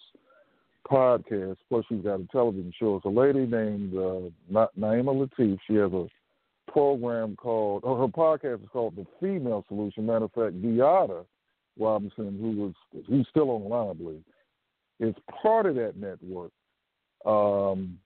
[0.90, 1.58] podcasts.
[1.68, 2.96] Plus, she's got a television show.
[2.96, 5.58] It's a lady named uh, Naima Latif.
[5.68, 6.08] She has a
[6.70, 10.06] program called, or her podcast is called The Female Solution.
[10.06, 11.24] Matter of fact, Viyahta
[11.78, 14.24] Robinson, who was who's still on line, I believe,
[14.98, 16.50] is part of that network.
[17.24, 17.98] Um,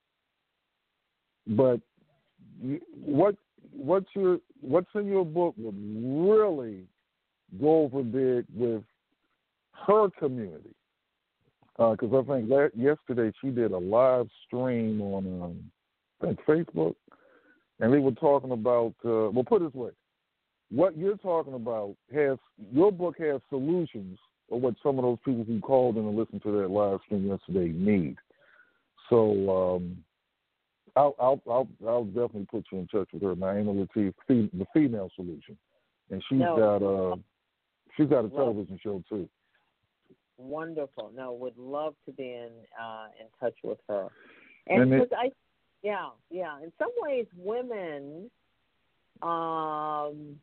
[1.47, 1.81] but
[3.05, 3.37] what
[3.73, 6.85] what's your what's in your book would really
[7.61, 8.83] go over big with
[9.87, 10.75] her community
[11.77, 15.71] because uh, I think that yesterday she did a live stream on um,
[16.23, 16.95] I think Facebook,
[17.81, 18.95] and they were talking about.
[19.05, 19.91] Uh, well, put it this way:
[20.71, 22.39] what you're talking about has
[22.73, 24.19] your book has solutions
[24.49, 27.27] or what some of those people who called in and listened to that live stream
[27.27, 28.17] yesterday need.
[29.11, 29.97] So um,
[30.97, 33.35] I'll, I'll, I'll, I'll definitely put you in touch with her.
[33.35, 35.57] Naima Latif, the female solution,
[36.11, 36.57] and she's no.
[36.57, 37.16] got uh,
[37.97, 39.29] she's got a television show too.
[40.37, 41.12] Wonderful.
[41.16, 42.51] No, would love to be in
[42.81, 44.09] uh, in touch with her.
[44.69, 45.31] And because I,
[45.83, 46.59] yeah, yeah.
[46.62, 48.31] In some ways, women
[49.23, 50.37] um,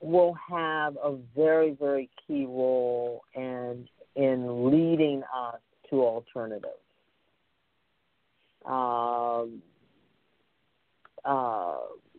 [0.00, 5.60] will have a very, very key role in in leading us
[5.90, 6.83] to alternatives
[8.64, 9.62] um,
[11.24, 11.76] uh,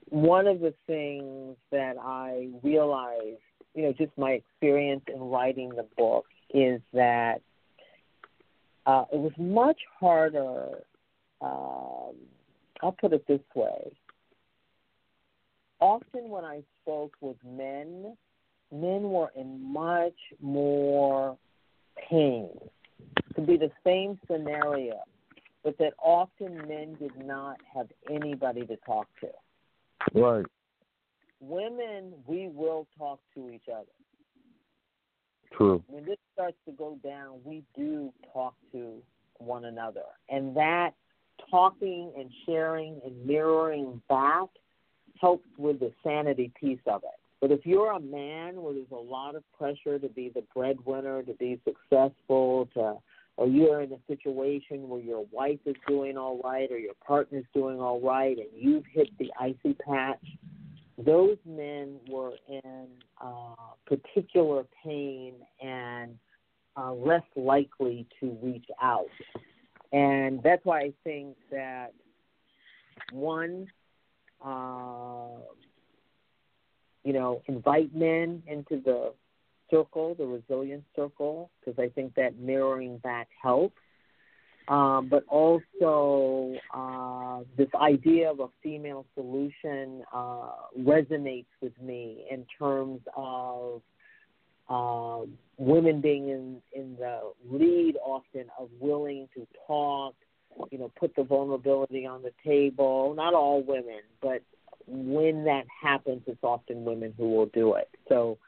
[0.09, 3.39] one of the things that I realized,
[3.73, 7.41] you know, just my experience in writing the book, is that
[8.85, 10.79] uh, it was much harder.
[11.41, 12.15] Um,
[12.81, 13.91] I'll put it this way.
[15.79, 18.15] Often, when I spoke with men,
[18.71, 21.37] men were in much more
[22.09, 22.49] pain.
[23.17, 25.01] It could be the same scenario
[25.65, 29.27] but that often men did not have anybody to talk to.
[30.13, 30.45] Right.
[31.41, 33.87] Women, we will talk to each other.
[35.57, 35.83] True.
[35.87, 39.01] When this starts to go down, we do talk to
[39.39, 40.03] one another.
[40.29, 40.91] And that
[41.49, 44.49] talking and sharing and mirroring back
[45.19, 47.19] helps with the sanity piece of it.
[47.41, 51.23] But if you're a man where there's a lot of pressure to be the breadwinner,
[51.23, 52.97] to be successful, to
[53.37, 57.45] or you're in a situation where your wife is doing all right or your partner's
[57.53, 60.23] doing all right and you've hit the icy patch,
[60.97, 62.87] those men were in
[63.21, 63.55] uh,
[63.85, 66.17] particular pain and
[66.77, 69.05] uh, less likely to reach out.
[69.91, 71.93] And that's why I think that
[73.11, 73.67] one,
[74.43, 75.27] uh,
[77.03, 79.13] you know, invite men into the
[79.69, 83.77] circle, the resilience circle, because I think that mirroring back helps.
[84.67, 92.45] Um, but also, uh, this idea of a female solution uh, resonates with me in
[92.57, 93.81] terms of
[94.67, 95.19] uh,
[95.57, 100.15] women being in, in the lead often of willing to talk,
[100.71, 103.13] you know, put the vulnerability on the table.
[103.15, 104.41] Not all women, but
[104.87, 107.89] when that happens, it's often women who will do it.
[108.09, 108.39] So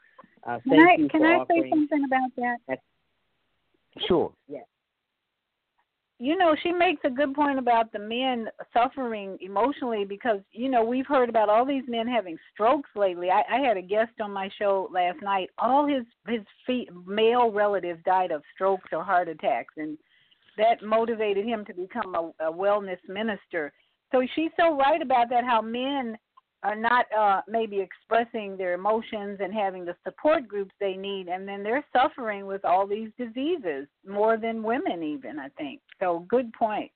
[0.46, 2.78] uh, can I, can I say something about that?
[4.06, 4.32] Sure.
[4.48, 4.64] Yes.
[6.20, 10.82] You know, she makes a good point about the men suffering emotionally because you know
[10.82, 13.28] we've heard about all these men having strokes lately.
[13.30, 15.50] I, I had a guest on my show last night.
[15.58, 19.96] All his his feet, male relatives died of strokes or heart attacks, and
[20.56, 23.72] that motivated him to become a, a wellness minister.
[24.10, 25.44] So she's so right about that.
[25.44, 26.18] How men
[26.62, 31.46] are not uh, maybe expressing their emotions and having the support groups they need, and
[31.46, 35.80] then they're suffering with all these diseases more than women, even I think.
[36.00, 36.90] So good point.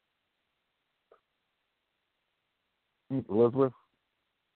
[3.28, 3.72] Elizabeth.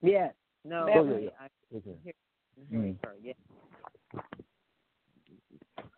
[0.02, 0.32] Yes.
[0.64, 0.86] No.
[0.86, 1.90] That was- I, Okay.
[2.06, 3.32] I heard her, yeah.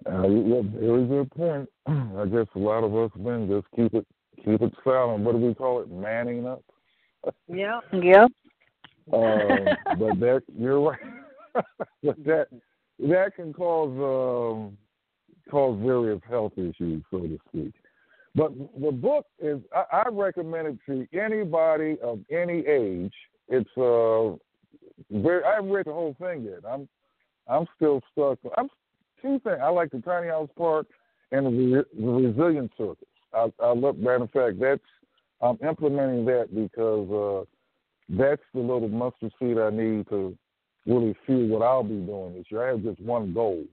[0.07, 1.69] Uh, yeah, very good point.
[1.87, 4.07] I guess a lot of us men just keep it
[4.45, 5.25] keep it silent.
[5.25, 5.91] What do we call it?
[5.91, 6.63] Manning up.
[7.49, 7.81] Yeah.
[7.93, 8.31] Yep.
[9.13, 9.67] Um,
[9.99, 10.99] but that you're right.
[12.03, 12.47] but that
[13.01, 14.77] that can cause um,
[15.51, 17.75] cause various health issues, so to speak.
[18.35, 23.15] But the book is I, I recommend it to anybody of any age.
[23.49, 24.37] It's uh
[25.11, 26.61] very I haven't read the whole thing yet.
[26.69, 26.89] I'm
[27.49, 28.39] I'm still stuck.
[28.57, 28.69] I'm
[29.23, 29.59] two things.
[29.63, 30.87] I like the tiny house part
[31.33, 33.09] and the, the resilience circus.
[33.33, 33.99] I, I look.
[33.99, 34.81] Matter of fact, that's
[35.41, 37.58] I'm implementing that because uh,
[38.09, 40.37] that's the little mustard seed I need to
[40.87, 42.67] really feel what I'll be doing this year.
[42.67, 43.65] I have just one goal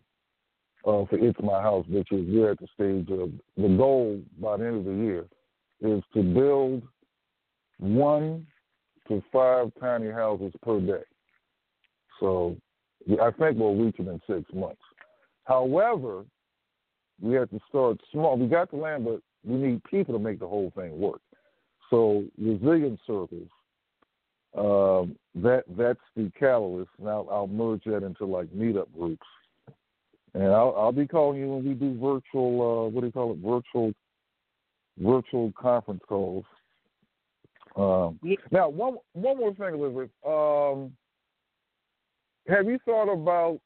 [0.85, 4.57] uh, for It's My House, which is we're at the stage of the goal by
[4.57, 5.25] the end of the year
[5.81, 6.83] is to build
[7.79, 8.45] one
[9.07, 11.03] to five tiny houses per day.
[12.19, 12.55] So
[13.21, 14.81] I think we'll reach it in six months.
[15.43, 16.25] However,
[17.21, 18.37] we have to start small.
[18.37, 21.21] We got the land, but we need people to make the whole thing work.
[21.89, 23.49] So resilience circles,
[24.57, 26.89] um, that that's the catalyst.
[26.99, 29.25] And I'll, I'll merge that into like meetup groups,
[30.33, 32.85] and I'll, I'll be calling you when we do virtual.
[32.85, 33.37] Uh, what do you call it?
[33.37, 33.93] Virtual
[34.97, 36.45] virtual conference calls.
[37.75, 38.37] Um, Yeah.
[38.51, 40.09] Now, one one more thing, Elizabeth.
[40.25, 40.93] Um,
[42.47, 43.59] have you thought about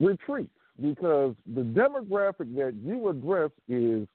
[0.00, 0.50] retreats?
[0.80, 4.08] Because the demographic that you address is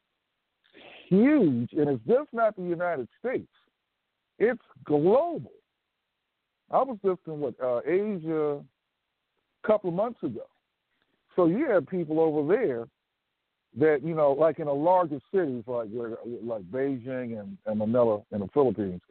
[1.07, 3.47] huge, and it's just not the United States;
[4.39, 5.51] it's global.
[6.71, 8.63] I was just in what uh, Asia
[9.63, 10.45] a couple of months ago,
[11.35, 12.87] so you have people over there
[13.77, 15.89] that you know, like in the larger cities like
[16.43, 19.01] like Beijing and, and Manila in the Philippines.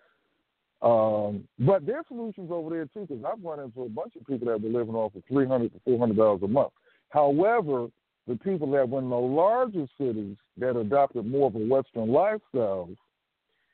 [0.81, 4.47] Um, but there's solutions over there too, because I've run into a bunch of people
[4.47, 6.73] that were living off of three hundred to four hundred dollars a month.
[7.09, 7.89] However,
[8.29, 12.91] the people that were in the larger cities that adopted more of a Western lifestyle,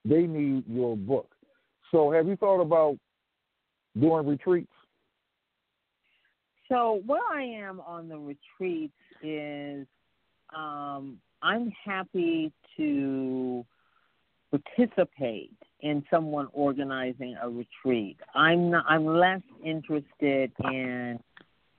[0.04, 1.28] they need your book.
[1.94, 2.98] So, have you thought about
[3.96, 4.72] doing retreats?
[6.68, 8.92] So where I am on the retreats
[9.22, 9.86] is
[10.52, 13.64] um, I'm happy to
[14.50, 15.52] participate
[15.82, 18.16] in someone organizing a retreat.
[18.34, 21.20] I'm not, I'm less interested in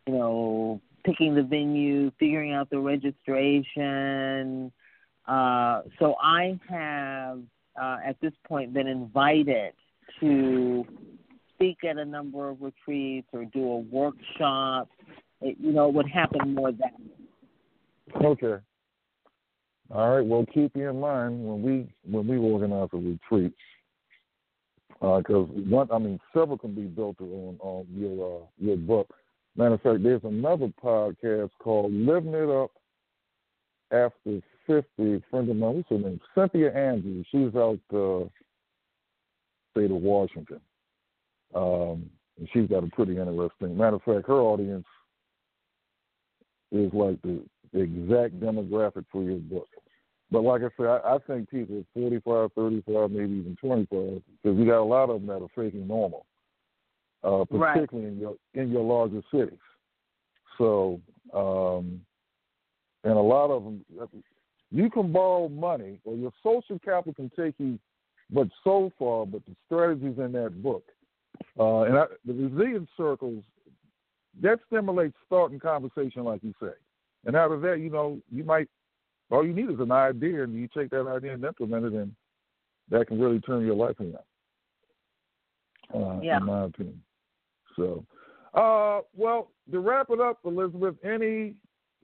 [0.07, 4.71] you know picking the venue, figuring out the registration.
[5.27, 7.41] Uh, so I have
[7.77, 9.73] uh, at this point been invited
[10.19, 10.85] to
[11.55, 14.89] speak at a number of retreats or do a workshop.
[15.41, 16.93] It, you know, it would happen more that.
[18.23, 18.63] Okay.
[19.91, 20.25] All right.
[20.25, 23.53] Well, keep you in mind when we when we organize a retreat,
[24.99, 29.13] because one, I mean, several can be built on on your uh, your book.
[29.55, 32.71] Matter of fact, there's another podcast called "Living It Up
[33.91, 34.85] After 50.
[34.99, 36.19] A friend of mine, what's her name?
[36.33, 37.27] Cynthia Andrews.
[37.31, 38.27] She's out uh,
[39.75, 40.61] state of Washington.
[41.53, 43.77] Um, and she's got a pretty interesting.
[43.77, 44.85] Matter of fact, her audience
[46.71, 47.43] is like the
[47.73, 49.67] exact demographic for your book.
[50.31, 54.65] But like I said, I, I think people 45, 35, maybe even 25, because you
[54.65, 56.25] got a lot of them that are faking normal,
[57.23, 57.73] uh, Right.
[57.73, 59.59] particularly in your in your larger cities.
[60.57, 60.99] So,
[61.33, 62.01] um,
[63.03, 63.85] and a lot of them,
[64.71, 67.77] you can borrow money, or your social capital can take you,
[68.29, 69.25] but so far.
[69.25, 70.83] But the strategies in that book,
[71.59, 73.43] uh, and I, the resilience circles,
[74.41, 76.73] that stimulates starting conversation, like you say.
[77.25, 78.67] And out of that, you know, you might
[79.31, 82.13] all you need is an idea, and you take that idea and implement it, and
[82.89, 84.17] that can really turn your life around.
[85.93, 86.37] Uh, Yeah.
[86.37, 87.01] In my opinion.
[87.75, 88.05] So,
[88.53, 91.55] uh, well, to wrap it up, Elizabeth, any,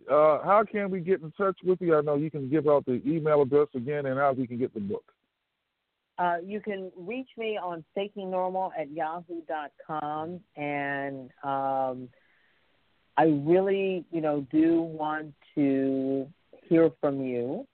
[0.10, 1.96] uh, how can we get in touch with you?
[1.96, 4.74] I know you can give out the email address again, and how we can get
[4.74, 5.14] the book.
[6.22, 12.08] Uh, you can reach me on fakingnormal at yahoo.com, and um,
[13.18, 16.28] I really, you know, do want to
[16.70, 17.66] hear from you.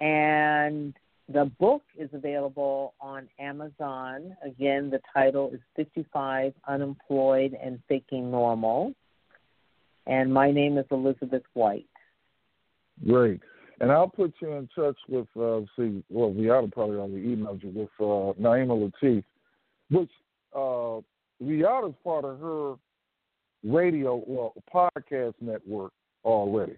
[0.00, 0.92] And
[1.32, 4.36] the book is available on Amazon.
[4.44, 8.94] Again, the title is 55 Unemployed and Faking Normal.
[10.08, 11.86] And my name is Elizabeth White.
[13.06, 13.42] Great.
[13.80, 17.70] And I'll put you in touch with, uh, see, well, Viyahta probably already emailed you
[17.70, 19.24] with uh, Naima Latif,
[19.90, 20.10] which
[20.54, 21.00] uh,
[21.42, 22.74] Viyahta's part of her
[23.64, 25.92] radio, well, podcast network
[26.24, 26.76] already.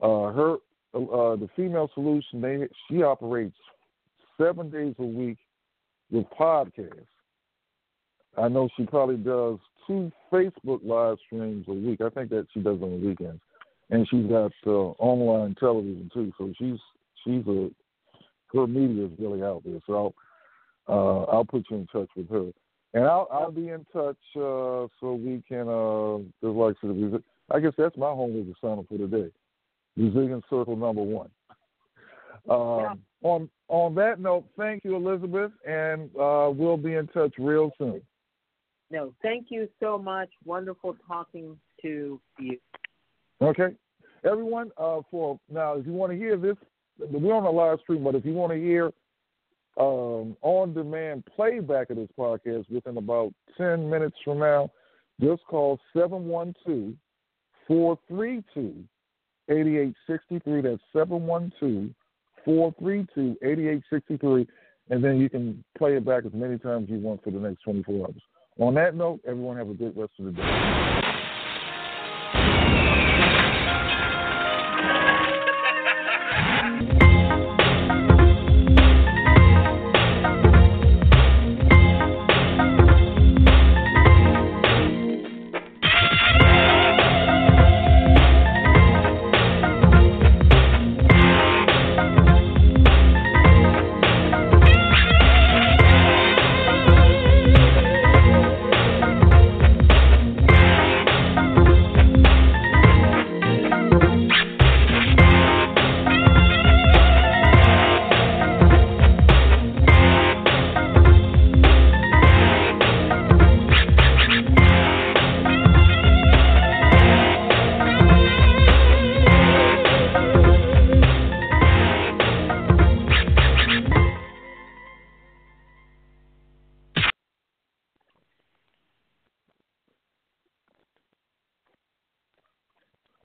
[0.00, 0.54] Uh, her,
[0.94, 3.56] uh, the Female Solution, they she operates
[4.36, 5.38] seven days a week
[6.10, 7.06] with podcasts.
[8.36, 12.00] I know she probably does two Facebook live streams a week.
[12.00, 13.40] I think that she does on the weekends,
[13.90, 16.32] and she's got uh, online television too.
[16.38, 16.78] So she's
[17.24, 17.70] she's a
[18.52, 19.80] her media is really out there.
[19.86, 20.14] So I'll
[20.88, 22.50] uh, I'll put you in touch with her,
[22.94, 27.60] and I'll I'll be in touch uh, so we can uh, just like the I
[27.60, 29.30] guess that's my homework assignment for today.
[29.96, 31.30] Resilient Circle number one.
[32.48, 32.94] Um, yeah.
[33.22, 38.00] On on that note, thank you, Elizabeth, and uh, we'll be in touch real soon.
[38.90, 40.28] No, thank you so much.
[40.44, 42.58] Wonderful talking to you.
[43.42, 43.68] Okay,
[44.24, 44.70] everyone.
[44.78, 46.56] Uh, for now, if you want to hear this,
[46.98, 48.92] we're on a live stream, but if you want to hear
[49.78, 54.70] um, on-demand playback of this podcast within about ten minutes from now,
[55.20, 56.94] just call 712
[57.66, 58.84] 432
[59.48, 60.60] 8863.
[60.62, 61.90] That's 712
[62.44, 64.46] 432 8863.
[64.88, 67.38] And then you can play it back as many times as you want for the
[67.38, 68.22] next 24 hours.
[68.58, 70.95] On that note, everyone have a good rest of the day.